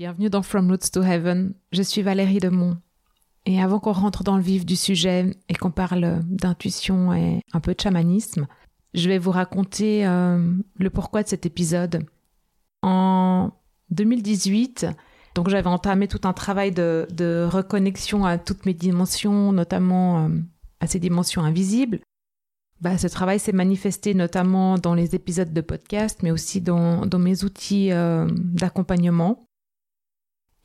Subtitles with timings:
[0.00, 1.52] Bienvenue dans From Roots to Heaven.
[1.72, 2.78] Je suis Valérie Demont.
[3.44, 7.60] Et avant qu'on rentre dans le vif du sujet et qu'on parle d'intuition et un
[7.60, 8.46] peu de chamanisme,
[8.94, 12.06] je vais vous raconter euh, le pourquoi de cet épisode.
[12.80, 13.50] En
[13.90, 14.86] 2018,
[15.34, 20.28] donc j'avais entamé tout un travail de, de, reconnexion à toutes mes dimensions, notamment euh,
[20.80, 22.00] à ces dimensions invisibles.
[22.80, 27.44] Bah, ce travail s'est manifesté notamment dans les épisodes de podcast, mais aussi dans, mes
[27.44, 29.44] outils euh, d'accompagnement.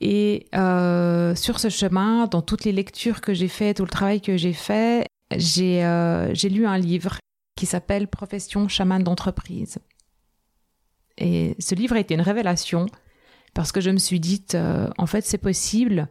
[0.00, 4.20] Et euh, sur ce chemin, dans toutes les lectures que j'ai faites, tout le travail
[4.20, 7.18] que j'ai fait, j'ai euh, lu un livre
[7.56, 9.78] qui s'appelle Profession chaman d'entreprise.
[11.18, 12.86] Et ce livre a été une révélation
[13.54, 16.08] parce que je me suis dit, euh, en fait, c'est possible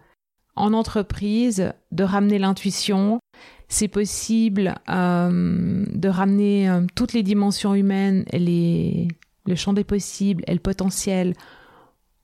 [0.56, 3.20] en entreprise de ramener l'intuition,
[3.68, 9.08] c'est possible euh, de ramener euh, toutes les dimensions humaines, les,
[9.46, 11.36] le champ des possibles et le potentiel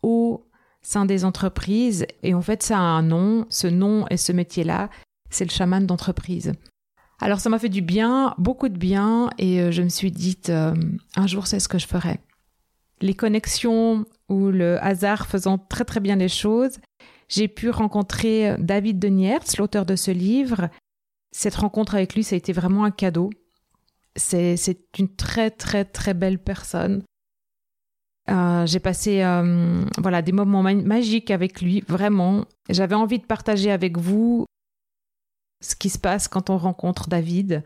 [0.01, 0.43] au
[0.81, 2.05] sein des entreprises.
[2.23, 3.45] Et en fait, ça a un nom.
[3.49, 4.89] Ce nom et ce métier-là,
[5.29, 6.53] c'est le chaman d'entreprise.
[7.19, 10.39] Alors ça m'a fait du bien, beaucoup de bien, et euh, je me suis dit,
[10.47, 12.19] un jour c'est ce que je ferai.
[12.99, 16.79] Les connexions ou le hasard faisant très très bien les choses,
[17.29, 20.69] j'ai pu rencontrer David de Niertz, l'auteur de ce livre,
[21.31, 23.29] cette rencontre avec lui, ça a été vraiment un cadeau.
[24.15, 24.57] C'est,
[24.99, 27.03] une très très très belle personne.
[28.31, 32.45] Euh, j'ai passé euh, voilà des moments magiques avec lui, vraiment.
[32.69, 34.45] J'avais envie de partager avec vous
[35.61, 37.63] ce qui se passe quand on rencontre David.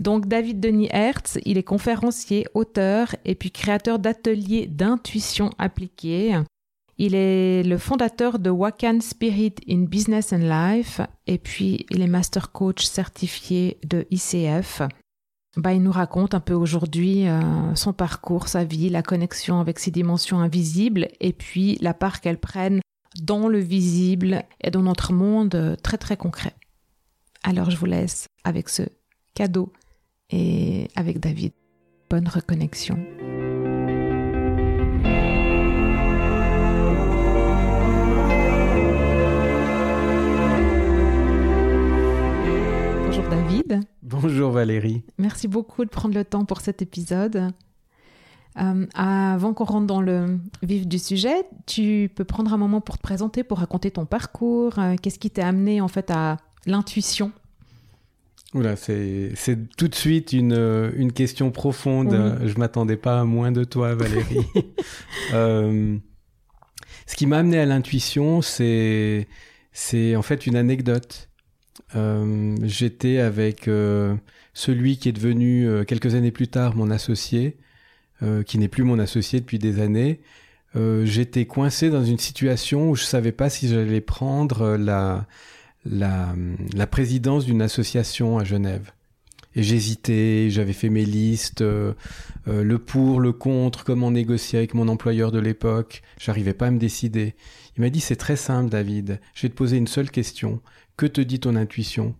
[0.00, 6.40] Donc David Denis Hertz, il est conférencier, auteur et puis créateur d'ateliers d'intuition appliquée.
[6.98, 12.06] Il est le fondateur de Wakan Spirit in Business and Life et puis il est
[12.06, 14.82] master coach certifié de ICF.
[15.56, 19.78] Bah, il nous raconte un peu aujourd'hui euh, son parcours, sa vie, la connexion avec
[19.78, 22.80] ses dimensions invisibles et puis la part qu'elles prennent
[23.20, 26.54] dans le visible et dans notre monde euh, très très concret.
[27.42, 28.82] Alors je vous laisse avec ce
[29.34, 29.72] cadeau
[30.30, 31.52] et avec David.
[32.08, 32.96] Bonne reconnexion.
[43.72, 43.86] David.
[44.02, 45.02] Bonjour Valérie.
[45.18, 47.52] Merci beaucoup de prendre le temps pour cet épisode.
[48.58, 52.98] Euh, avant qu'on rentre dans le vif du sujet, tu peux prendre un moment pour
[52.98, 54.78] te présenter, pour raconter ton parcours.
[54.78, 57.32] Euh, qu'est-ce qui t'a amené en fait à l'intuition?
[58.54, 59.32] Oula, c'est
[59.78, 62.38] tout de suite une, une question profonde.
[62.44, 64.46] Je m'attendais pas à moins de toi, Valérie.
[65.34, 65.96] Euh,
[67.06, 69.26] ce qui m'a amené à l'intuition, c'est
[69.72, 71.30] c'est en fait une anecdote.
[71.94, 74.14] Euh, j'étais avec euh,
[74.54, 77.56] celui qui est devenu euh, quelques années plus tard mon associé,
[78.46, 80.20] qui n'est plus mon associé depuis des années.
[80.76, 85.26] J'étais coincé dans une situation où je savais pas si j'allais prendre la,
[85.84, 86.32] la,
[86.72, 88.92] la présidence d'une association à Genève.
[89.56, 95.32] Et j'hésitais, j'avais fait mes listes, le pour, le contre, comment négocier avec mon employeur
[95.32, 96.00] de l'époque.
[96.16, 97.34] J'arrivais pas à me décider.
[97.76, 99.18] Il m'a dit c'est très simple, David.
[99.34, 100.60] Je vais te poser une seule question.
[100.96, 102.14] Que te dit ton intuition?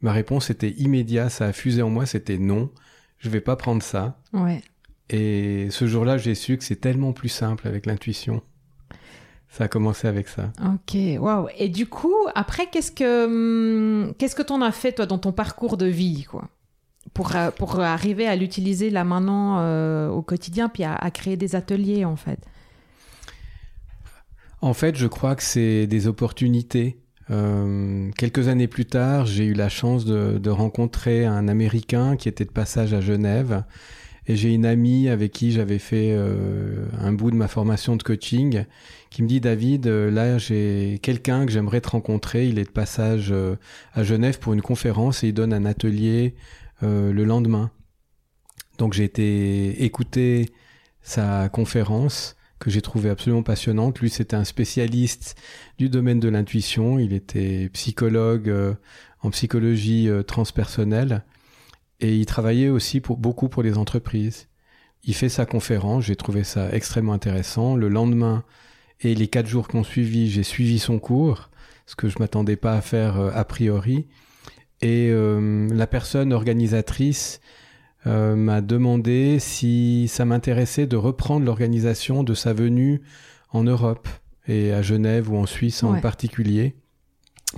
[0.00, 2.70] Ma réponse était immédiate, ça a fusé en moi, c'était non,
[3.18, 4.20] je vais pas prendre ça.
[4.32, 4.62] Ouais.
[5.08, 8.42] Et ce jour-là, j'ai su que c'est tellement plus simple avec l'intuition.
[9.48, 10.52] Ça a commencé avec ça.
[10.60, 11.48] Ok, waouh.
[11.56, 15.32] Et du coup, après, qu'est-ce que hum, qu'est-ce que t'en as fait toi dans ton
[15.32, 16.48] parcours de vie, quoi,
[17.14, 21.54] pour euh, pour arriver à l'utiliser là maintenant euh, au quotidien, puis à, créer des
[21.54, 22.40] ateliers en fait?
[24.60, 26.98] En fait, je crois que c'est des opportunités.
[27.30, 32.28] Euh, quelques années plus tard, j'ai eu la chance de, de, rencontrer un Américain qui
[32.28, 33.64] était de passage à Genève.
[34.28, 38.02] Et j'ai une amie avec qui j'avais fait euh, un bout de ma formation de
[38.02, 38.64] coaching
[39.08, 42.48] qui me dit David, euh, là j'ai quelqu'un que j'aimerais te rencontrer.
[42.48, 43.54] Il est de passage euh,
[43.92, 46.34] à Genève pour une conférence et il donne un atelier
[46.82, 47.70] le lendemain.
[48.76, 50.50] Donc j'ai été écouter
[51.00, 53.98] sa conférence que j'ai trouvé absolument passionnante.
[54.00, 55.36] Lui, c'était un spécialiste
[55.78, 56.98] du domaine de l'intuition.
[56.98, 58.74] Il était psychologue euh,
[59.20, 61.24] en psychologie euh, transpersonnelle
[62.00, 64.48] et il travaillait aussi beaucoup pour les entreprises.
[65.04, 67.76] Il fait sa conférence, j'ai trouvé ça extrêmement intéressant.
[67.76, 68.44] Le lendemain
[69.00, 71.50] et les quatre jours qu'on suivi, j'ai suivi son cours,
[71.86, 74.06] ce que je m'attendais pas à faire euh, a priori.
[74.82, 77.40] Et la personne organisatrice
[78.06, 83.02] euh, m'a demandé si ça m'intéressait de reprendre l'organisation de sa venue
[83.50, 84.08] en Europe
[84.46, 86.76] et à Genève ou en Suisse en particulier,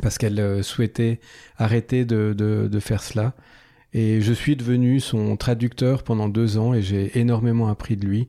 [0.00, 1.20] parce qu'elle euh, souhaitait
[1.58, 3.34] arrêter de, de, de, faire cela.
[3.92, 8.28] Et je suis devenu son traducteur pendant deux ans et j'ai énormément appris de lui.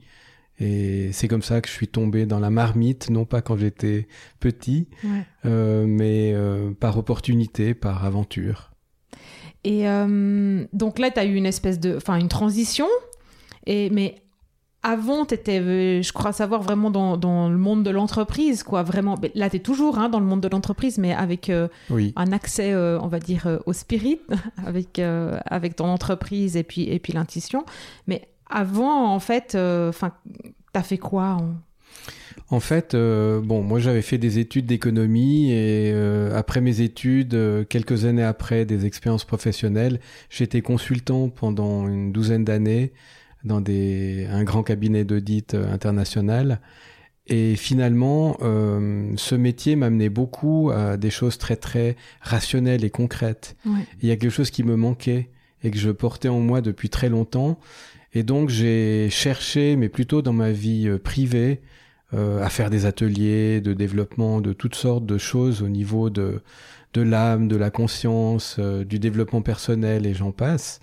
[0.59, 4.07] Et c'est comme ça que je suis tombé dans la marmite, non pas quand j'étais
[4.41, 5.25] petit, Ouais.
[5.45, 6.35] euh, mais
[6.81, 8.71] par opportunité, par aventure.
[9.63, 11.95] Et euh, donc là, tu as eu une espèce de.
[11.97, 12.87] Enfin, une transition.
[13.65, 14.15] Et, mais
[14.81, 18.83] avant, tu étais, euh, je crois savoir, vraiment dans, dans le monde de l'entreprise, quoi.
[18.83, 19.15] Vraiment.
[19.35, 22.13] Là, tu es toujours hein, dans le monde de l'entreprise, mais avec euh, Oui.
[22.15, 24.21] un accès, euh, on va dire, euh, au spirit,
[24.65, 27.65] avec, avec ton entreprise et puis, et puis l'intuition.
[28.07, 31.55] Mais avant, en fait, enfin, tu as fait quoi en-
[32.51, 37.35] En fait, euh, bon, moi j'avais fait des études d'économie et euh, après mes études,
[37.35, 39.99] euh, quelques années après des expériences professionnelles,
[40.31, 42.91] j'étais consultant pendant une douzaine d'années
[43.43, 46.59] dans des, un grand cabinet d'audit euh, international.
[47.27, 53.55] Et finalement, euh, ce métier m'amenait beaucoup à des choses très très rationnelles et concrètes.
[53.67, 53.85] Ouais.
[54.01, 55.29] Il y a quelque chose qui me manquait
[55.63, 57.59] et que je portais en moi depuis très longtemps.
[58.13, 61.61] Et donc j'ai cherché, mais plutôt dans ma vie euh, privée,
[62.13, 66.41] euh, à faire des ateliers de développement de toutes sortes de choses au niveau de,
[66.93, 70.79] de l'âme, de la conscience, euh, du développement personnel et j'en passe.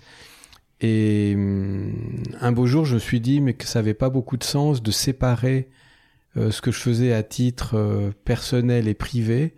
[0.81, 1.93] Et hum,
[2.39, 4.81] un beau jour, je me suis dit mais que ça n'avait pas beaucoup de sens
[4.83, 5.69] de séparer
[6.37, 9.55] euh, ce que je faisais à titre euh, personnel et privé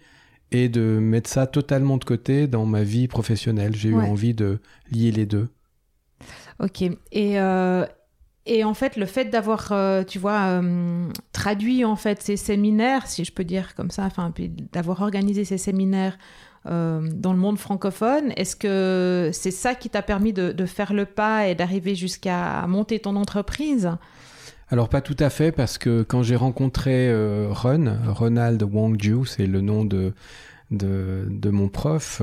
[0.52, 3.76] et de mettre ça totalement de côté dans ma vie professionnelle.
[3.76, 4.04] J'ai Ouais.
[4.06, 4.60] eu envie de
[4.92, 5.50] lier les deux.
[6.60, 6.82] Ok.
[7.12, 7.86] Et, euh,
[8.50, 13.06] et en fait, le fait d'avoir, euh, tu vois, euh, traduit en fait ces séminaires,
[13.06, 16.18] si je peux dire comme ça, enfin, puis d'avoir organisé ces séminaires
[16.66, 20.94] euh, dans le monde francophone, est-ce que c'est ça qui t'a permis de, de faire
[20.94, 23.92] le pas et d'arriver jusqu'à monter ton entreprise?
[24.72, 27.12] Alors pas tout à fait parce que quand j'ai rencontré
[27.50, 30.14] Ron, Ronald Wangju, c'est le nom de,
[30.72, 32.22] de, de mon prof,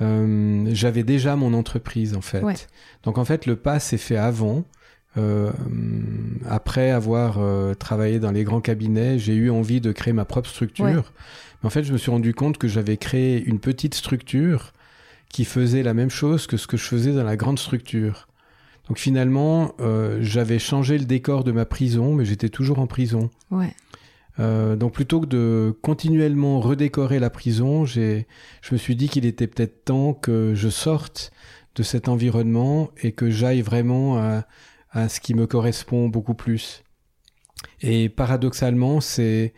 [0.00, 2.40] j'avais déjà mon entreprise en fait.
[2.40, 2.54] Ouais.
[3.02, 4.64] Donc en fait le pas s'est fait avant.
[5.16, 5.52] Euh,
[6.48, 10.48] après avoir euh, travaillé dans les grands cabinets, j'ai eu envie de créer ma propre
[10.48, 10.84] structure.
[10.84, 10.94] Ouais.
[11.62, 14.72] Mais en fait, je me suis rendu compte que j'avais créé une petite structure
[15.28, 18.28] qui faisait la même chose que ce que je faisais dans la grande structure.
[18.88, 23.30] Donc finalement, euh, j'avais changé le décor de ma prison, mais j'étais toujours en prison.
[23.50, 23.74] Ouais.
[24.40, 28.26] Euh, donc plutôt que de continuellement redécorer la prison, j'ai,
[28.62, 31.32] je me suis dit qu'il était peut-être temps que je sorte
[31.76, 34.44] de cet environnement et que j'aille vraiment à,
[34.94, 36.82] à ce qui me correspond beaucoup plus.
[37.82, 39.52] Et paradoxalement, c'est,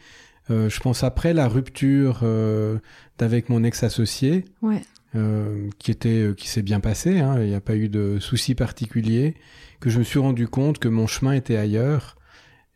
[0.51, 2.79] euh, je pense après la rupture euh,
[3.19, 4.83] d'avec mon ex-associé, Ouais.
[5.15, 8.19] euh, qui était euh, qui s'est bien passé, hein, il n'y a pas eu de
[8.19, 9.35] soucis particuliers,
[9.79, 12.17] que je me suis rendu compte que mon chemin était ailleurs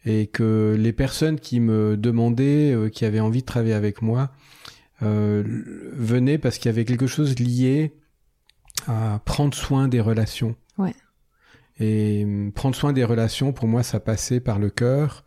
[0.05, 4.31] et que les personnes qui me demandaient, euh, qui avaient envie de travailler avec moi,
[5.03, 5.43] euh,
[5.95, 7.93] venaient parce qu'il y avait quelque chose lié
[8.87, 10.56] à prendre soin des relations.
[10.79, 10.95] Ouais.
[11.81, 15.25] Et hum, prendre soin des relations, pour moi, ça passait par le cœur.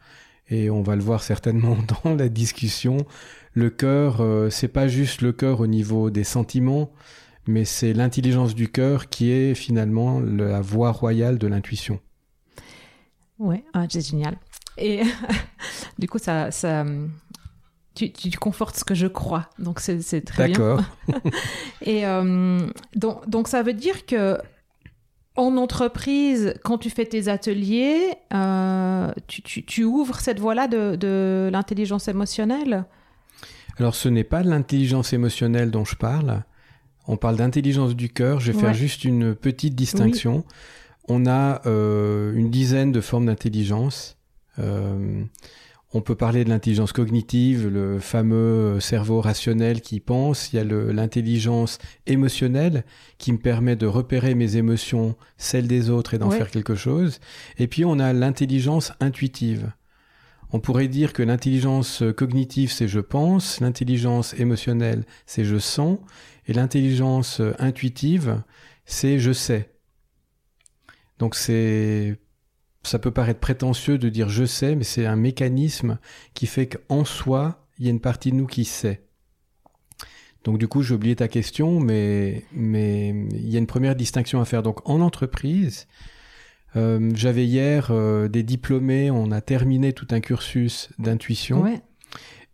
[0.49, 2.97] Et on va le voir certainement dans la discussion.
[3.53, 6.91] Le cœur, euh, c'est pas juste le cœur au niveau des sentiments,
[7.47, 11.99] mais c'est l'intelligence du cœur qui est finalement la voie royale de l'intuition.
[13.39, 14.37] Ouais, ah, c'est génial.
[14.77, 15.01] Et
[15.99, 16.85] du coup, ça, ça,
[17.93, 20.57] tu, tu confortes ce que je crois, donc c'est c'est très bien.
[20.57, 20.81] D'accord.
[21.81, 24.37] Et euh, donc, donc, ça veut dire que
[25.35, 30.95] en entreprise, quand tu fais tes ateliers, euh, tu, tu- tu ouvres cette voie-là de,
[30.95, 32.85] de l'intelligence émotionnelle?
[33.77, 36.43] Alors, ce n'est pas l'intelligence émotionnelle dont je parle.
[37.07, 38.39] On parle d'intelligence du cœur.
[38.39, 38.63] Je vais Ouais.
[38.65, 40.45] faire juste une petite distinction.
[41.09, 44.17] On a euh, une dizaine de formes d'intelligence.
[44.59, 45.23] Euh,
[45.95, 50.51] on peut parler de l'intelligence cognitive, le fameux cerveau rationnel qui pense.
[50.51, 52.83] Il y a l'intelligence émotionnelle
[53.19, 56.37] qui me permet de repérer mes émotions, celles des autres et d'en Ouais.
[56.37, 57.19] faire quelque chose.
[57.59, 59.71] Et puis on a l'intelligence intuitive.
[60.51, 65.99] On pourrait dire que l'intelligence cognitive, c'est je pense, l'intelligence émotionnelle, c'est je sens,
[66.47, 68.41] et l'intelligence intuitive,
[68.85, 69.69] c'est je sais.
[71.19, 72.17] Donc c'est
[72.83, 75.99] ça peut paraître prétentieux de dire je sais, mais c'est un mécanisme
[76.33, 79.01] qui fait qu'en soi, il y a une partie de nous qui sait.
[80.43, 84.41] Donc du coup, j'ai oublié ta question, mais mais il y a une première distinction
[84.41, 84.61] à faire.
[84.61, 85.87] Donc en entreprise,
[86.75, 91.81] euh, j'avais hier euh, des diplômés, on a terminé tout un cursus d'intuition Ouais.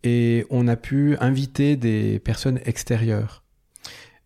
[0.04, 3.44] et on a pu inviter des personnes extérieures.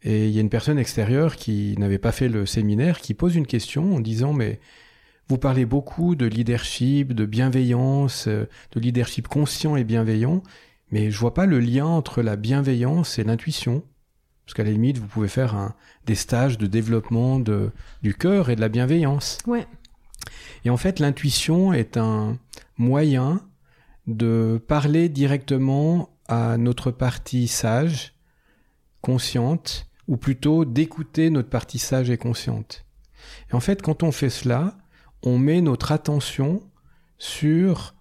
[0.05, 3.36] Et il y a une personne extérieure qui n'avait pas fait le séminaire qui pose
[3.38, 4.60] une question en disant mais
[5.30, 10.44] vous parlez beaucoup de leadership, de bienveillance, euh, de leadership conscient et bienveillant,
[10.92, 13.84] mais je vois pas le lien entre la bienveillance et l'intuition.
[14.46, 15.74] Parce qu'à la limite, vous pouvez faire un,
[16.06, 19.38] des stages de développement de, du cœur et de la bienveillance.
[19.48, 19.65] Ouais.
[20.65, 22.38] Et en fait, l'intuition est un
[22.77, 23.42] moyen
[24.08, 28.13] de parler directement à notre partie sage,
[29.01, 32.86] consciente, ou plutôt d'écouter notre partie sage et consciente.
[33.50, 34.77] Et en fait, quand on fait cela,
[35.24, 36.62] on met notre attention
[37.18, 37.96] sur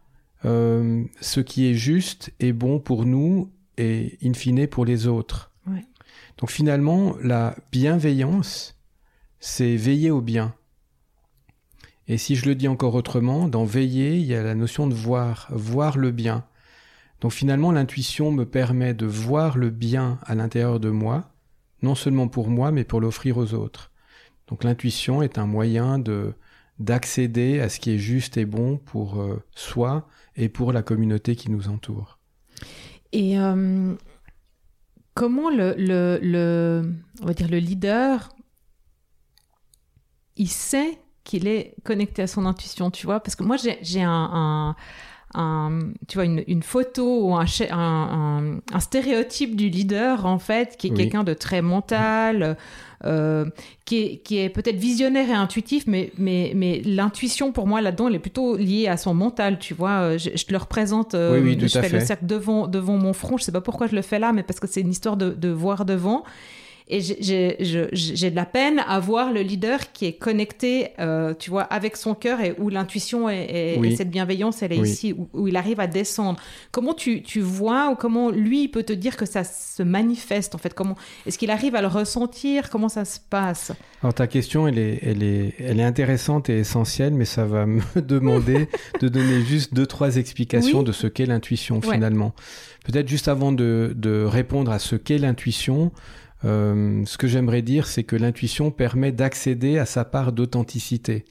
[0.44, 5.50] euh, ce qui est juste et bon pour nous et in fine pour les autres.
[6.38, 8.76] Donc finalement, la bienveillance,
[9.38, 10.54] c'est veiller au bien.
[12.08, 14.94] Et si je le dis encore autrement, dans veiller, il y a la notion de
[14.94, 16.44] voir, voir le bien.
[17.20, 21.30] Donc finalement, l'intuition me permet de voir le bien à l'intérieur de moi,
[21.82, 23.92] non seulement pour moi, mais pour l'offrir aux autres.
[24.48, 26.34] Donc l'intuition est un moyen de
[26.78, 31.36] d'accéder à ce qui est juste et bon pour euh, soi et pour la communauté
[31.36, 32.18] qui nous entoure.
[33.12, 33.94] Et euh,
[35.14, 38.30] comment le, le, le, on va dire le leader,
[40.36, 43.20] il sait qu'il est connecté à son intuition, tu vois?
[43.20, 44.74] Parce que moi, j'ai un,
[45.34, 50.76] un, tu vois, une, une photo ou un, un, un, stéréotype du leader, en fait,
[50.76, 52.56] qui est quelqu'un de très mental,
[53.04, 53.46] euh,
[53.84, 58.08] qui est, qui est peut-être visionnaire et intuitif, mais, mais, mais l'intuition, pour moi, là-dedans,
[58.08, 60.16] elle est plutôt liée à son mental, tu vois.
[60.16, 61.98] Je, te le représente, euh, oui, oui, je fais fait.
[61.98, 64.42] le cercle devant, devant mon front, je sais pas pourquoi je le fais là, mais
[64.42, 66.24] parce que c'est une histoire de, de voir devant.
[66.88, 71.62] Et j'ai de la peine à voir le leader qui est connecté, euh, tu vois,
[71.62, 75.80] avec son cœur et où l'intuition et, cette bienveillance, elle est ici, où, il arrive
[75.80, 76.40] à descendre.
[76.70, 80.58] Comment tu, tu vois ou comment lui peut te dire que ça se manifeste en
[80.58, 80.74] fait?
[80.74, 80.96] Comment
[81.26, 82.70] est-ce qu'il arrive à le ressentir?
[82.70, 83.72] Comment ça se passe?
[84.02, 87.66] Alors ta question, elle est, elle est, elle est intéressante et essentielle, mais ça va
[87.66, 88.68] me demander
[89.00, 92.34] de donner juste deux trois explications de ce qu'est l'intuition finalement.
[92.84, 95.92] Peut-être juste avant de, de répondre à ce qu'est l'intuition.
[96.44, 101.24] Euh, ce que j'aimerais dire, c'est que l'intuition permet d'accéder à sa part d'authenticité.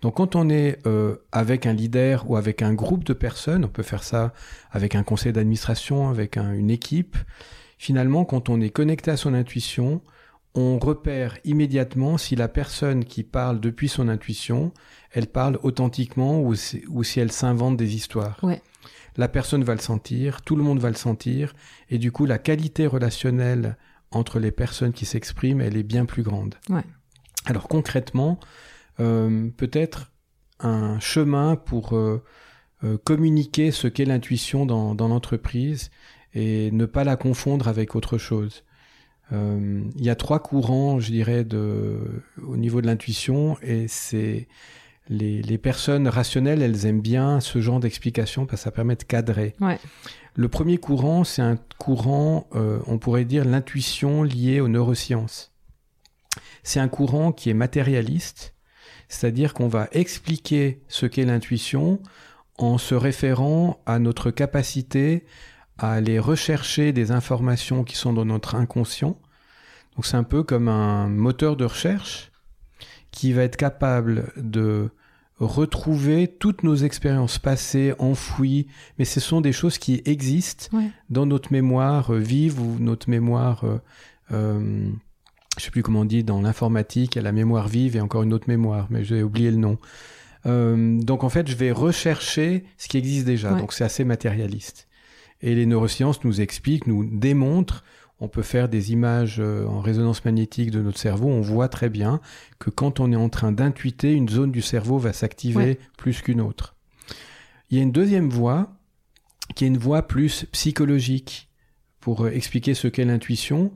[0.00, 3.68] Donc quand on est euh, avec un leader ou avec un groupe de personnes, on
[3.68, 4.32] peut faire ça
[4.70, 7.16] avec un conseil d'administration, avec une équipe,
[7.78, 10.00] finalement quand on est connecté à son intuition,
[10.54, 14.72] on repère immédiatement si la personne qui parle depuis son intuition,
[15.12, 16.54] elle parle authentiquement ou,
[16.88, 18.38] ou si elle s'invente des histoires.
[19.16, 21.54] La personne va le sentir, tout le monde va le sentir,
[21.90, 23.76] et du coup la qualité relationnelle
[24.12, 26.54] entre les personnes qui s'expriment, elle est bien plus grande.
[27.46, 28.38] Alors concrètement,
[29.00, 30.12] euh, peut-être
[30.60, 32.22] un chemin pour euh,
[32.84, 35.90] euh, communiquer ce qu'est l'intuition dans, l'entreprise
[36.34, 38.64] et ne pas la confondre avec autre chose.
[39.34, 44.46] Il y a trois courants, je dirais, de, au niveau de l'intuition, et c'est
[45.08, 49.04] les, les, personnes rationnelles, elles aiment bien ce genre d'explication parce que ça permet de
[49.04, 49.54] cadrer.
[49.58, 49.78] Ouais.
[50.34, 55.52] Le premier courant, c'est un courant, euh, on pourrait dire l'intuition liée aux neurosciences.
[56.62, 58.54] C'est un courant qui est matérialiste,
[59.08, 62.00] c'est-à-dire qu'on va expliquer ce qu'est l'intuition
[62.56, 65.26] en se référant à notre capacité
[65.76, 69.18] à aller rechercher des informations qui sont dans notre inconscient.
[69.96, 72.32] Donc c'est un peu comme un moteur de recherche
[73.10, 74.90] qui va être capable de
[75.38, 78.66] retrouver toutes nos expériences passées, enfouies,
[78.98, 80.76] mais ce sont des choses qui existent
[81.10, 83.78] dans notre mémoire euh, vive ou notre mémoire, euh,
[84.32, 84.88] euh,
[85.58, 88.00] je sais plus comment on dit, dans l'informatique, il y a la mémoire vive et
[88.00, 89.78] encore une autre mémoire, mais j'ai oublié le nom.
[90.46, 94.88] Euh, donc en fait, je vais rechercher ce qui existe déjà, donc c'est assez matérialiste.
[95.40, 97.84] Et les neurosciences nous expliquent, nous démontrent
[98.22, 101.90] on peut faire des images euh, en résonance magnétique de notre cerveau, on voit très
[101.90, 102.20] bien
[102.60, 106.40] que quand on est en train d'intuiter, une zone du cerveau va s'activer plus qu'une
[106.40, 106.76] autre.
[107.68, 108.76] Il y a une deuxième voie
[109.56, 111.50] qui est une voie plus psychologique
[111.98, 113.72] pour euh, expliquer ce qu'est l'intuition.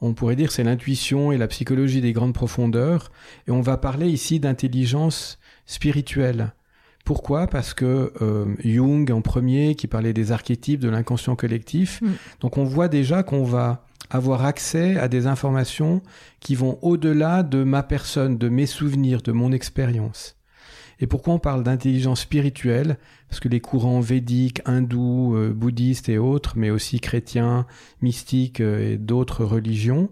[0.00, 3.12] On pourrait dire c'est l'intuition et la psychologie des grandes profondeurs
[3.46, 6.54] et on va parler ici d'intelligence spirituelle.
[7.04, 7.48] Pourquoi?
[7.48, 12.12] Parce que euh, Jung en premier, qui parlait des archétypes de l'inconscient collectif, mm.
[12.40, 16.02] donc on voit déjà qu'on va avoir accès à des informations
[16.40, 20.36] qui vont au-delà de ma personne, de mes souvenirs, de mon expérience.
[21.00, 22.98] Et pourquoi on parle d'intelligence spirituelle?
[23.28, 27.66] Parce que les courants védiques, hindous, euh, bouddhistes et autres, mais aussi chrétiens,
[28.02, 30.10] mystiques euh, et d'autres religions,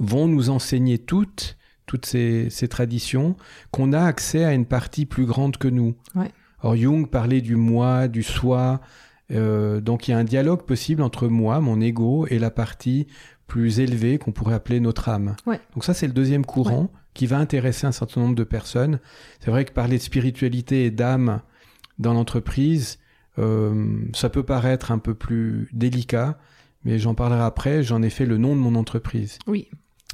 [0.00, 1.56] vont nous enseigner toutes,
[1.86, 3.36] toutes ces, traditions,
[3.70, 5.94] qu'on a accès à une partie plus grande que nous.
[6.62, 8.80] Or Jung parlait du moi, du soi,
[9.32, 13.06] euh, donc il y a un dialogue possible entre moi, mon ego, et la partie
[13.46, 15.36] plus élevée qu'on pourrait appeler notre âme.
[15.46, 18.98] Donc ça c'est le deuxième courant qui va intéresser un certain nombre de personnes.
[19.40, 21.40] C'est vrai que parler de spiritualité et d'âme
[21.98, 22.98] dans l'entreprise,
[23.38, 26.38] euh, ça peut paraître un peu plus délicat,
[26.84, 27.82] mais j'en parlerai après.
[27.82, 29.38] J'en ai fait le nom de mon entreprise.
[29.46, 29.68] Oui.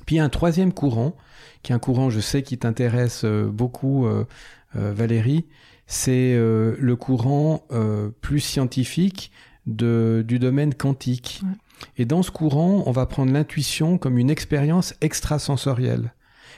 [0.07, 1.17] Puis il y a un troisième courant,
[1.63, 4.07] qui est un courant, je sais, qui t'intéresse euh, beaucoup,
[4.75, 5.47] Valérie,
[5.93, 7.65] c'est le courant
[8.21, 9.33] plus scientifique
[9.67, 11.43] de, du domaine quantique.
[11.97, 16.15] Et dans ce courant, on va prendre l'intuition comme une expérience extrasensorielle.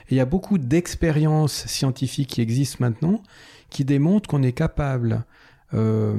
[0.09, 3.23] Et il y a beaucoup d'expériences scientifiques qui existent maintenant
[3.73, 5.25] qui démontrent qu'on est capable,
[5.73, 6.15] euh,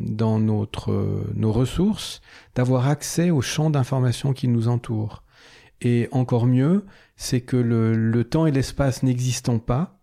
[0.00, 2.20] dans notre, nos ressources,
[2.56, 5.22] d'avoir accès au champ d'information qui nous entoure.
[5.80, 6.84] Et encore mieux,
[7.16, 9.95] c'est que le, le temps et l'espace n'existant pas,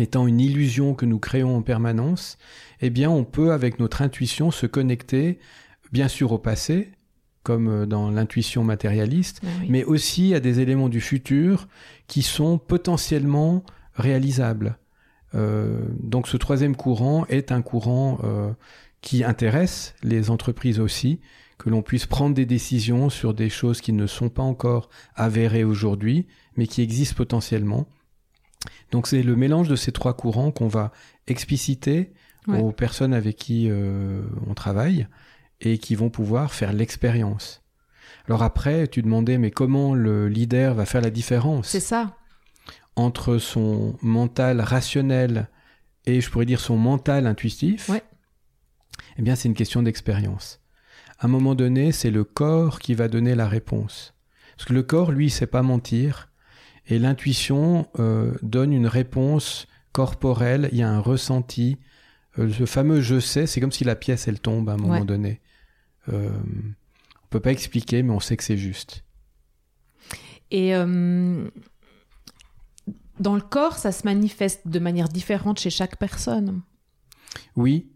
[0.00, 2.38] étant une illusion que nous créons en permanence,
[2.80, 5.38] eh bien on peut avec notre intuition se connecter
[5.92, 6.90] bien sûr au passé,
[7.44, 9.66] comme euh, dans l'intuition matérialiste, Ah oui.
[9.70, 11.68] mais aussi à des éléments du futur
[12.08, 13.62] qui sont potentiellement
[13.94, 14.78] réalisables.
[15.34, 18.50] Euh, donc ce troisième courant est un courant euh,
[19.00, 21.20] qui intéresse les entreprises aussi,
[21.58, 25.64] que l'on puisse prendre des décisions sur des choses qui ne sont pas encore avérées
[25.64, 27.86] aujourd'hui, mais qui existent potentiellement.
[28.90, 30.92] Donc c'est le mélange de ces trois courants qu'on va
[31.26, 32.12] expliciter
[32.46, 32.60] Ouais.
[32.60, 35.08] aux personnes avec qui euh, on travaille
[35.62, 37.62] et qui vont pouvoir faire l'expérience.
[38.28, 42.18] Alors après, tu demandais, mais comment le leader va faire la différence C'est ça.
[42.96, 45.48] entre son mental rationnel
[46.04, 48.02] et, je pourrais dire, son mental intuitif Ouais.
[49.16, 50.60] Eh bien, c'est une question d'expérience.
[51.18, 54.12] À un moment donné, c'est le corps qui va donner la réponse.
[54.56, 56.28] Parce que le corps, lui, il sait pas mentir.
[56.88, 61.78] Et l'intuition euh, donne une réponse corporelle, il y a un ressenti.
[62.38, 64.94] Euh, ce fameux je sais, c'est comme si la pièce, elle tombe à un moment
[65.00, 65.04] Ouais.
[65.04, 65.40] donné.
[66.12, 66.28] Euh,
[67.24, 69.04] on peut pas expliquer, mais on sait que c'est juste.
[70.50, 71.48] Et euh,
[73.18, 76.60] dans le corps, ça se manifeste de manière différente chez chaque personne.
[77.56, 77.88] Oui,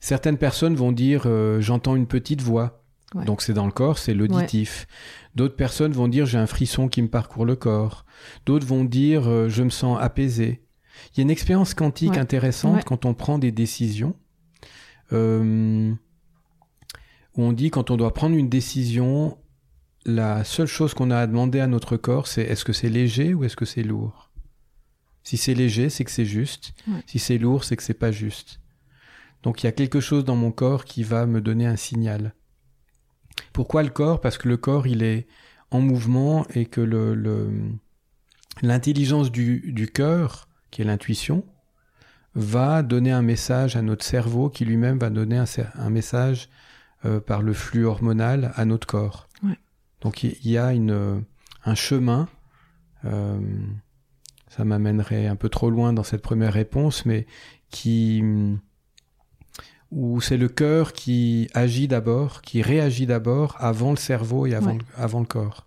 [0.00, 1.26] certaines personnes vont dire
[1.60, 2.82] j'entends une petite voix.
[3.14, 3.24] Ouais.
[3.24, 4.86] Donc c'est dans le corps, c'est l'auditif.
[5.34, 8.04] D'autres personnes vont dire j'ai un frisson qui me parcourt le corps.
[8.46, 10.62] D'autres vont dire euh, je me sens apaisé.
[11.12, 12.18] Il y a une expérience quantique Ouais.
[12.18, 14.16] intéressante quand on prend des décisions.
[15.12, 15.92] Euh,
[17.36, 19.38] où on dit quand on doit prendre une décision,
[20.04, 23.34] la seule chose qu'on a à demander à notre corps, c'est est-ce que c'est léger
[23.34, 24.30] ou est-ce que c'est lourd?
[25.22, 26.72] Si c'est léger, c'est que c'est juste.
[27.06, 28.60] Si c'est lourd, c'est que c'est pas juste.
[29.42, 32.34] Donc il y a quelque chose dans mon corps qui va me donner un signal.
[33.52, 34.20] Pourquoi le corps?
[34.20, 35.26] Parce que le corps, il est
[35.70, 37.50] en mouvement et que le, le-
[38.62, 41.44] l'intelligence du, du cœur, qui est l'intuition,
[42.34, 46.50] va donner un message à notre cerveau qui lui-même va donner un, un message
[47.04, 49.28] euh, par le flux hormonal à notre corps.
[49.42, 49.58] Ouais.
[50.02, 51.24] Donc il il y a une,
[51.64, 52.28] un chemin,
[53.06, 53.40] euh,
[54.48, 57.26] ça m'amènerait un peu trop loin dans cette première réponse, mais
[57.70, 58.22] qui
[59.90, 64.72] où c'est le cœur qui agit d'abord, qui réagit d'abord avant le cerveau et avant,
[64.72, 64.78] Ouais.
[64.78, 65.66] le, avant le corps.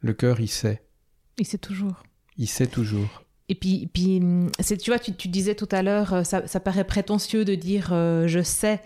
[0.00, 0.82] Le cœur, il sait.
[1.38, 2.02] Et c'est toujours.
[2.38, 3.24] Il sait toujours.
[3.48, 6.60] Et puis, puis hum, tu vois, tu, tu disais tout à l'heure, euh, ça, ça
[6.60, 8.80] paraît prétentieux de dire euh, je sais.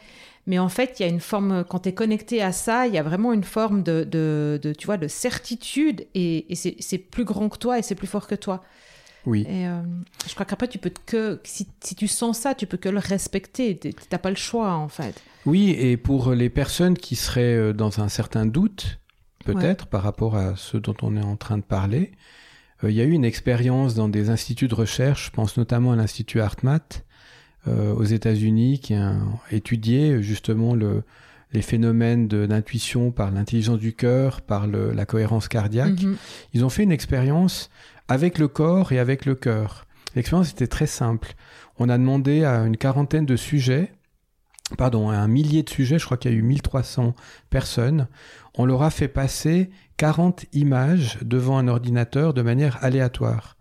[0.47, 2.95] Mais en fait, il y a une forme, quand tu es connecté à ça, il
[2.95, 6.77] y a vraiment une forme de, de, de, tu vois, de certitude et, et c'est,
[6.81, 8.63] c'est plus grand que toi et c'est plus fort que toi.
[9.27, 9.43] Oui.
[9.49, 9.81] Et euh,
[10.27, 12.99] je crois qu'après, tu peux que, si, si tu sens ça, tu peux que le
[12.99, 13.79] respecter.
[13.79, 15.21] Tu n'as pas le choix, en fait.
[15.47, 18.99] Oui, et pour les personnes qui seraient euh, dans un certain doute,
[19.45, 22.13] peut-être par rapport à ce dont on est en train de parler,
[22.85, 25.93] euh, il y a eu une expérience dans des instituts de recherche, je pense notamment
[25.93, 27.05] à l'Institut HeartMath
[27.69, 29.17] euh, aux États-Unis, qui a
[29.51, 31.03] étudié justement le,
[31.53, 36.01] les phénomènes d'intuition par l'intelligence du cœur, par le- la cohérence cardiaque.
[36.03, 36.17] Mhm.
[36.55, 37.71] Ils ont fait une expérience
[38.11, 39.87] avec le corps et avec le cœur.
[40.17, 41.35] L'expérience était très simple.
[41.79, 43.93] On a demandé à une quarantaine de sujets,
[44.77, 47.15] pardon, à un millier de sujets, je crois qu'il y a eu 1300
[47.51, 48.09] personnes,
[48.55, 53.57] on leur a fait passer 40 images devant un ordinateur de manière aléatoire.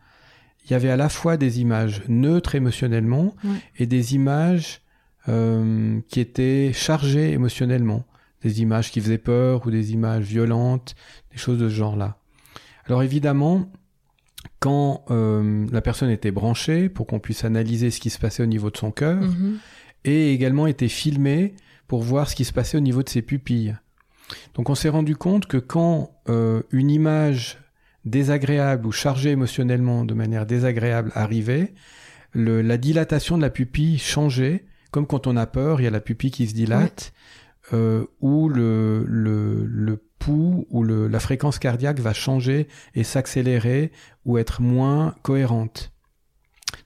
[0.66, 3.36] Il y avait à la fois des images neutres émotionnellement
[3.78, 4.82] et des images
[5.28, 8.04] euh, qui étaient chargées émotionnellement.
[8.42, 10.96] Des images qui faisaient peur ou des images violentes,
[11.32, 12.18] des choses de ce genre-là.
[12.86, 13.70] Alors évidemment,
[14.60, 18.48] quand euh, la personne était branchée pour qu'on puisse analyser ce qui se passait au
[18.48, 19.58] niveau de son cœur, Mhm.
[20.06, 21.54] et également était filmée
[21.88, 23.76] pour voir ce qui se passait au niveau de ses pupilles.
[24.54, 27.58] Donc on s'est rendu compte que quand euh, une image
[28.06, 31.74] désagréable ou chargée émotionnellement de manière désagréable arrivait,
[32.34, 35.92] le- la dilatation de la pupille changeait, comme quand on a peur, il y a
[35.92, 37.12] la pupille qui se dilate,
[37.74, 43.92] euh, ou le, le, le pouls ou le, la fréquence cardiaque va changer et s'accélérer
[44.26, 45.92] ou être moins cohérente.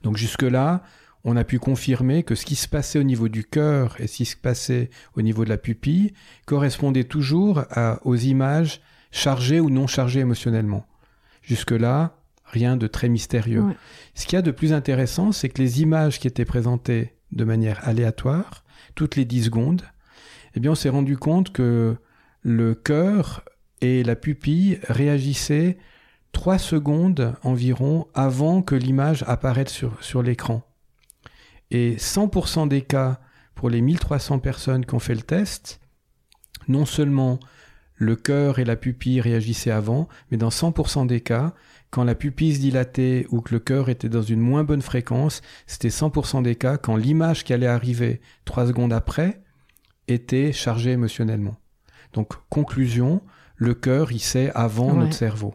[0.02, 0.82] Donc jusque-là,
[1.24, 4.16] on a pu confirmer que ce qui se passait au niveau du cœur et ce
[4.16, 6.12] qui se passait au niveau de la pupille
[6.46, 8.80] correspondait toujours à- aux images
[9.10, 10.86] chargées ou non chargées émotionnellement.
[11.42, 13.60] Jusque-là, rien de très mystérieux.
[13.62, 13.76] Ouais.
[14.14, 17.44] Ce qu'il y a de plus intéressant, c'est que les images qui étaient présentées de
[17.44, 19.82] manière aléatoire, toutes les 10 secondes,
[20.54, 21.96] eh bien, on s'est rendu compte que
[22.44, 23.42] le cœur
[23.80, 25.78] et la pupille réagissaient
[26.32, 30.62] 3 secondes environ avant que l'image apparaisse sur, l'écran.
[31.70, 33.20] Et 100% des cas,
[33.54, 35.80] pour les 1300 personnes qui ont fait le test,
[36.68, 37.40] non seulement
[37.94, 41.54] le cœur et la pupille réagissaient avant, mais dans 100% des cas,
[41.90, 45.40] quand la pupille se dilatait ou que le cœur était dans une moins bonne fréquence,
[45.66, 49.40] c'était 100% des cas quand l'image qui allait arriver 3 secondes après
[50.08, 51.56] était chargée émotionnellement.
[52.14, 53.20] Donc, conclusion,
[53.56, 55.00] le cœur, il sait avant Ouais.
[55.00, 55.54] notre cerveau.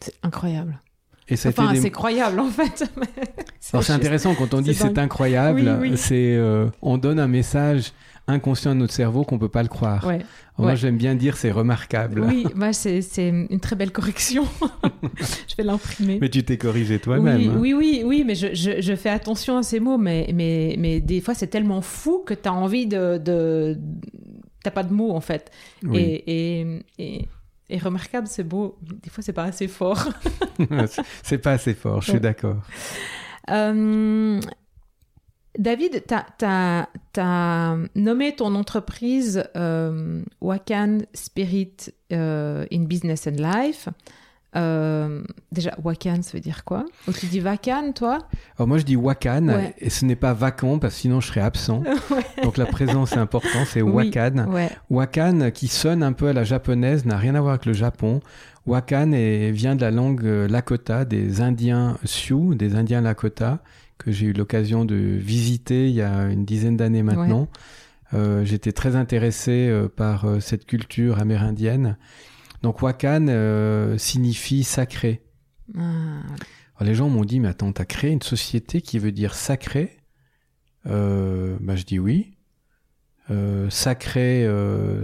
[0.00, 0.80] C'est incroyable.
[1.28, 2.84] Et Enfin, des- c'est croyable en fait.
[3.60, 5.96] C'est juste- intéressant quand on dit c'est incroyable, Oui, oui.
[5.96, 7.92] c'est euh, on donne un message
[8.26, 10.04] inconscient à notre cerveau qu'on peut pas le croire.
[10.06, 10.18] Ouais.
[10.58, 10.76] Moi ouais.
[10.76, 12.20] j'aime bien dire c'est remarquable.
[12.20, 14.44] Oui, moi c'est c'est une très belle correction.
[15.48, 16.18] je vais l'imprimer.
[16.20, 17.38] Mais tu t'es corrigé toi-même.
[17.38, 17.56] Oui, hein.
[17.58, 21.00] oui, oui, oui, mais je, je, je fais attention à ces mots, mais, mais, mais
[21.00, 23.16] des fois c'est tellement fou que tu as envie de.
[23.16, 23.78] de...
[24.64, 25.52] T'as pas de mots en fait.
[25.84, 25.98] Oui.
[26.00, 27.28] Et, et, et,
[27.68, 28.76] et remarquable, c'est beau.
[28.82, 30.08] Des fois c'est pas assez fort.
[31.22, 32.20] c'est pas assez fort, je suis Ouais.
[32.20, 32.56] d'accord.
[33.50, 34.40] Euh,
[35.58, 41.76] David, tu as, nommé ton entreprise euh, Wakan Spirit
[42.12, 43.88] euh, in Business and Life.
[44.56, 46.84] Euh, déjà, Wakan, ça veut dire quoi?
[47.08, 48.18] Ou tu dis Wakan, toi?
[48.56, 49.74] Alors moi je dis Wakan Ouais.
[49.78, 51.82] et ce n'est pas vacant parce que sinon je serais absent.
[52.42, 54.06] Donc la présence est important, c'est Oui.
[54.06, 54.46] Wakan.
[54.52, 54.70] Ouais.
[54.90, 58.20] Wakan qui sonne un peu à la japonaise n'a rien à voir avec le Japon.
[58.66, 63.58] Wakan est- vient de la langue euh, Lakota des Indiens Sioux, des Indiens Lakota
[63.98, 67.48] que j'ai eu l'occasion de visiter il y a une dizaine d'années maintenant.
[68.12, 71.96] Euh, J'étais très intéressé euh, par cette culture amérindienne.
[72.64, 75.22] Donc Wakan euh, signifie sacré.
[75.76, 75.80] Ah,
[76.76, 79.98] Alors, les gens m'ont dit, mais attends, t'as créé une société qui veut dire sacré?
[80.86, 82.38] Euh, bah, Je dis oui.
[83.30, 84.48] Euh, sacré,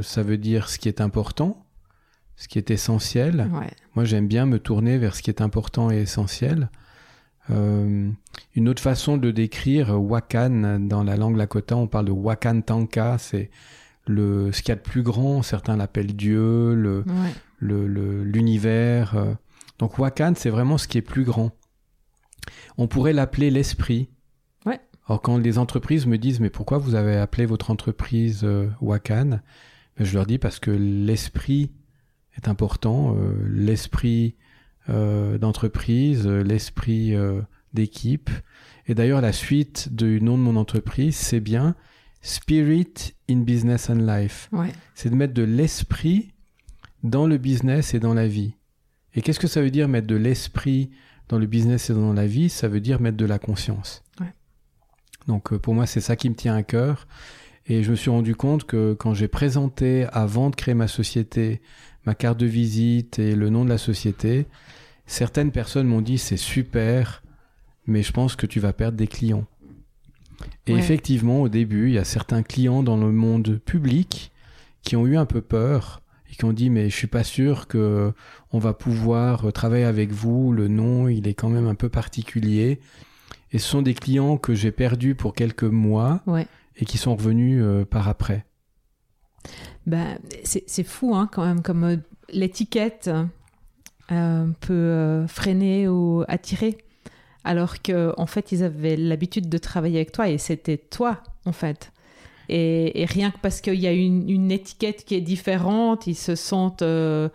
[0.01, 1.66] ça veut dire ce qui est important,
[2.35, 3.51] ce qui est essentiel.
[3.53, 3.70] ouais.
[3.94, 6.70] Moi, j'aime bien me tourner vers ce qui est important et essentiel.
[7.51, 8.09] Euh,
[8.55, 13.18] une autre façon de décrire Wakan dans la langue Lakota, on parle de Wakan Tanka,
[13.18, 13.51] c'est
[14.07, 17.35] le, ce qu'il y a de plus grand, certains l'appellent Dieu, le, ouais.
[17.61, 19.14] Le- le- l'univers.
[19.16, 19.35] euh.
[19.79, 21.53] Donc Wakan, c'est vraiment ce qui est plus grand.
[22.77, 24.09] On pourrait l'appeler l'esprit.
[24.66, 24.81] Ouais.
[25.07, 29.40] Alors quand les entreprises me disent mais pourquoi vous avez appelé votre entreprise euh, Wakan
[29.96, 31.70] Ben, Je leur dis parce que l'esprit
[32.37, 34.37] est important, euh, l'esprit
[34.88, 37.14] euh, d'entreprise, l'esprit
[37.73, 38.31] d'équipe.
[38.87, 41.77] Et d'ailleurs la suite du nom de mon entreprise, c'est bien
[42.23, 44.73] Spirit in Business and Life ouais.
[44.94, 46.35] c'est de mettre de l'esprit
[47.02, 48.54] dans le business et dans la vie.
[49.14, 50.90] Et qu'est-ce que ça veut dire mettre de l'esprit
[51.28, 52.48] dans le business et dans la vie?
[52.48, 54.02] Ça veut dire mettre de la conscience.
[54.20, 54.32] Ouais.
[55.26, 57.06] Donc euh, pour moi, c'est ça qui me tient à cœur.
[57.66, 61.60] Et je me suis rendu compte que quand j'ai présenté, avant de créer ma société,
[62.04, 64.46] ma carte de visite et le nom de la société,
[65.06, 67.22] certaines personnes m'ont dit c'est super,
[67.86, 69.44] mais je pense que tu vas perdre des clients.
[70.66, 70.78] Et Ouais.
[70.78, 74.32] effectivement, au début, il y a certains clients dans le monde public
[74.82, 77.66] qui ont eu un peu peur et qui ont dit mais je suis pas sûr
[77.66, 78.12] que
[78.52, 82.80] on va pouvoir travailler avec vous, le nom il est quand même un peu particulier.
[83.52, 86.46] Et ce sont des clients que j'ai perdus pour quelques mois Ouais.
[86.76, 88.44] et qui sont revenus euh, par après.
[89.86, 91.96] Ben, c'est c'est fou hein, quand même, comme euh,
[92.32, 93.10] l'étiquette
[94.12, 96.78] euh, peut euh, freiner ou attirer.
[97.42, 101.52] Alors que en fait, ils avaient l'habitude de travailler avec toi et c'était toi, en
[101.52, 101.90] fait.
[102.52, 106.82] Et, rien que parce qu'il y a une, étiquette qui est différente, ils se sentent
[106.82, 107.28] euh,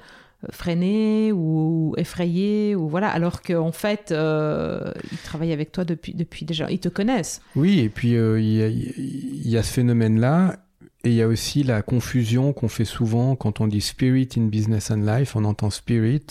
[0.50, 3.10] freinés ou effrayés, ou voilà.
[3.10, 6.70] Alors qu'en fait, euh, ils travaillent avec toi depuis, depuis déjà.
[6.70, 7.42] Ils te connaissent.
[7.56, 10.58] Oui, et puis euh, il y, y a ce phénomène-là,
[11.06, 14.48] et il y a aussi la confusion qu'on fait souvent quand on dit spirit in
[14.48, 16.26] business and life, on entend spirit.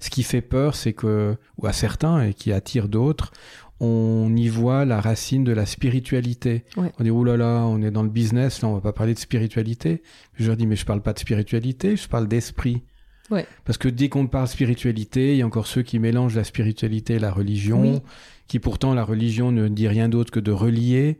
[0.00, 3.32] Ce qui fait peur, c'est que, ou à certains, et qui attire d'autres,
[3.80, 6.64] on y voit la racine de la spiritualité.
[6.76, 6.92] Ouais.
[6.98, 9.14] On dit, oulala, là là, on est dans le business, là, on va pas parler
[9.14, 10.02] de spiritualité.
[10.34, 12.82] Je leur dis, mais je parle pas de spiritualité, je parle d'esprit.
[13.30, 13.46] Ouais.
[13.64, 17.14] Parce que dès qu'on parle spiritualité, il y a encore ceux qui mélangent la spiritualité
[17.14, 18.00] et la religion, Oui.
[18.48, 21.18] qui pourtant la religion ne dit rien d'autre que de relier.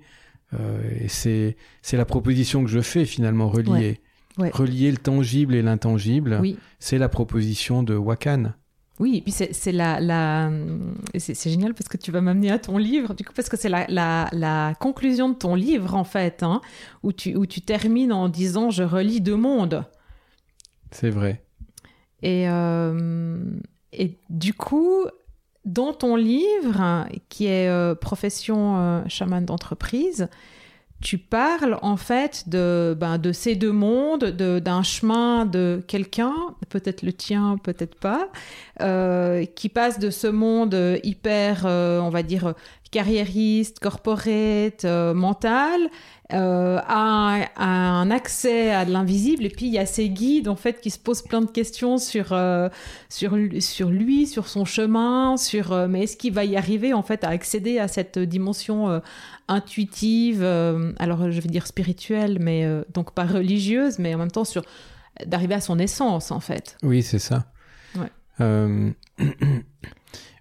[0.53, 4.01] Euh, et c'est c'est la proposition que je fais finalement, relier.
[4.37, 4.51] Ouais.
[4.53, 6.57] Relier le tangible et l'intangible, Oui.
[6.79, 8.53] c'est la proposition de Wakan.
[9.01, 10.51] Oui, et puis c'est la, la
[11.19, 13.57] c'est c'est génial parce que tu vas m'amener à ton livre, du coup parce que
[13.57, 16.61] c'est la, la, la conclusion de ton livre en fait, hein,
[17.03, 19.85] où tu où tu termines en disant je relis deux mondes
[20.93, 21.43] C'est vrai.
[22.23, 23.43] et euh,
[23.93, 25.07] et du coup
[25.65, 30.29] dans ton livre, qui est euh, Profession euh, chaman d'entreprise,
[31.03, 36.35] tu parles en fait de, ben, de ces deux mondes, d'un chemin de quelqu'un,
[36.71, 38.29] peut-être le tien, peut-être pas,
[38.81, 42.55] euh, qui passe de ce monde hyper, on va dire,
[42.91, 45.91] carriériste, corporate, mental,
[46.33, 49.45] euh, a, un accès à l'invisible.
[49.45, 51.99] Et puis il y a ces guides en fait qui se posent plein de questions
[51.99, 52.71] sur euh,
[53.11, 57.03] sur sur lui sur son chemin sur euh, mais est-ce qu'il va y arriver en
[57.03, 59.03] fait à accéder à cette dimension
[59.49, 64.63] intuitive alors je vais dire spirituelle mais donc pas religieuse mais en même temps sur
[65.27, 66.77] d'arriver à son essence en fait.
[66.83, 67.47] Oui c'est ça.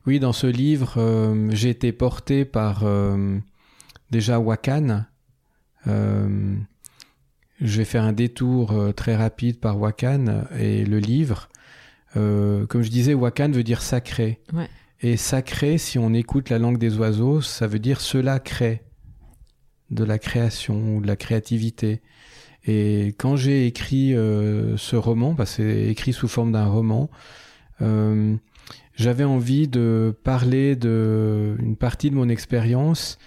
[0.05, 2.83] Oui dans ce livre j'ai été porté par
[4.13, 5.05] déjà Wakan.
[5.87, 6.55] Euh,
[7.59, 11.49] je vais faire un détour euh, très rapide par Wakan et le livre.
[12.15, 14.41] Euh, comme je disais, Wakan veut dire sacré.
[15.01, 18.83] Et sacré, si on écoute la langue des oiseaux, ça veut dire cela crée
[19.93, 22.01] de la création ou de la créativité.
[22.65, 27.10] Et quand j'ai écrit ce roman, parce que c'est écrit sous forme d'un roman,
[28.95, 33.17] j'avais envie de parler de une partie de mon expérience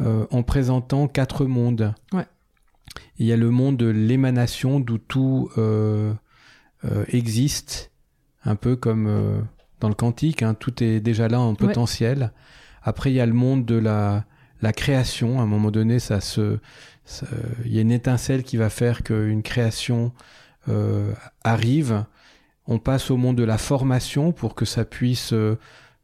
[0.00, 1.94] euh, en présentant quatre mondes.
[3.18, 6.12] Il y a le monde de l'émanation d'où tout euh,
[6.84, 7.90] euh, existe,
[8.44, 9.46] un peu comme
[9.80, 12.32] dans le quantique, hein, tout est déjà là en potentiel.
[12.82, 14.26] Après, il y a le monde de la,
[14.62, 15.38] la création.
[15.40, 16.58] À un moment donné, ça se,
[17.64, 20.12] il y a une étincelle qui va faire qu'une création
[21.44, 22.04] arrive.
[22.66, 25.32] On passe au monde de la formation pour que ça puisse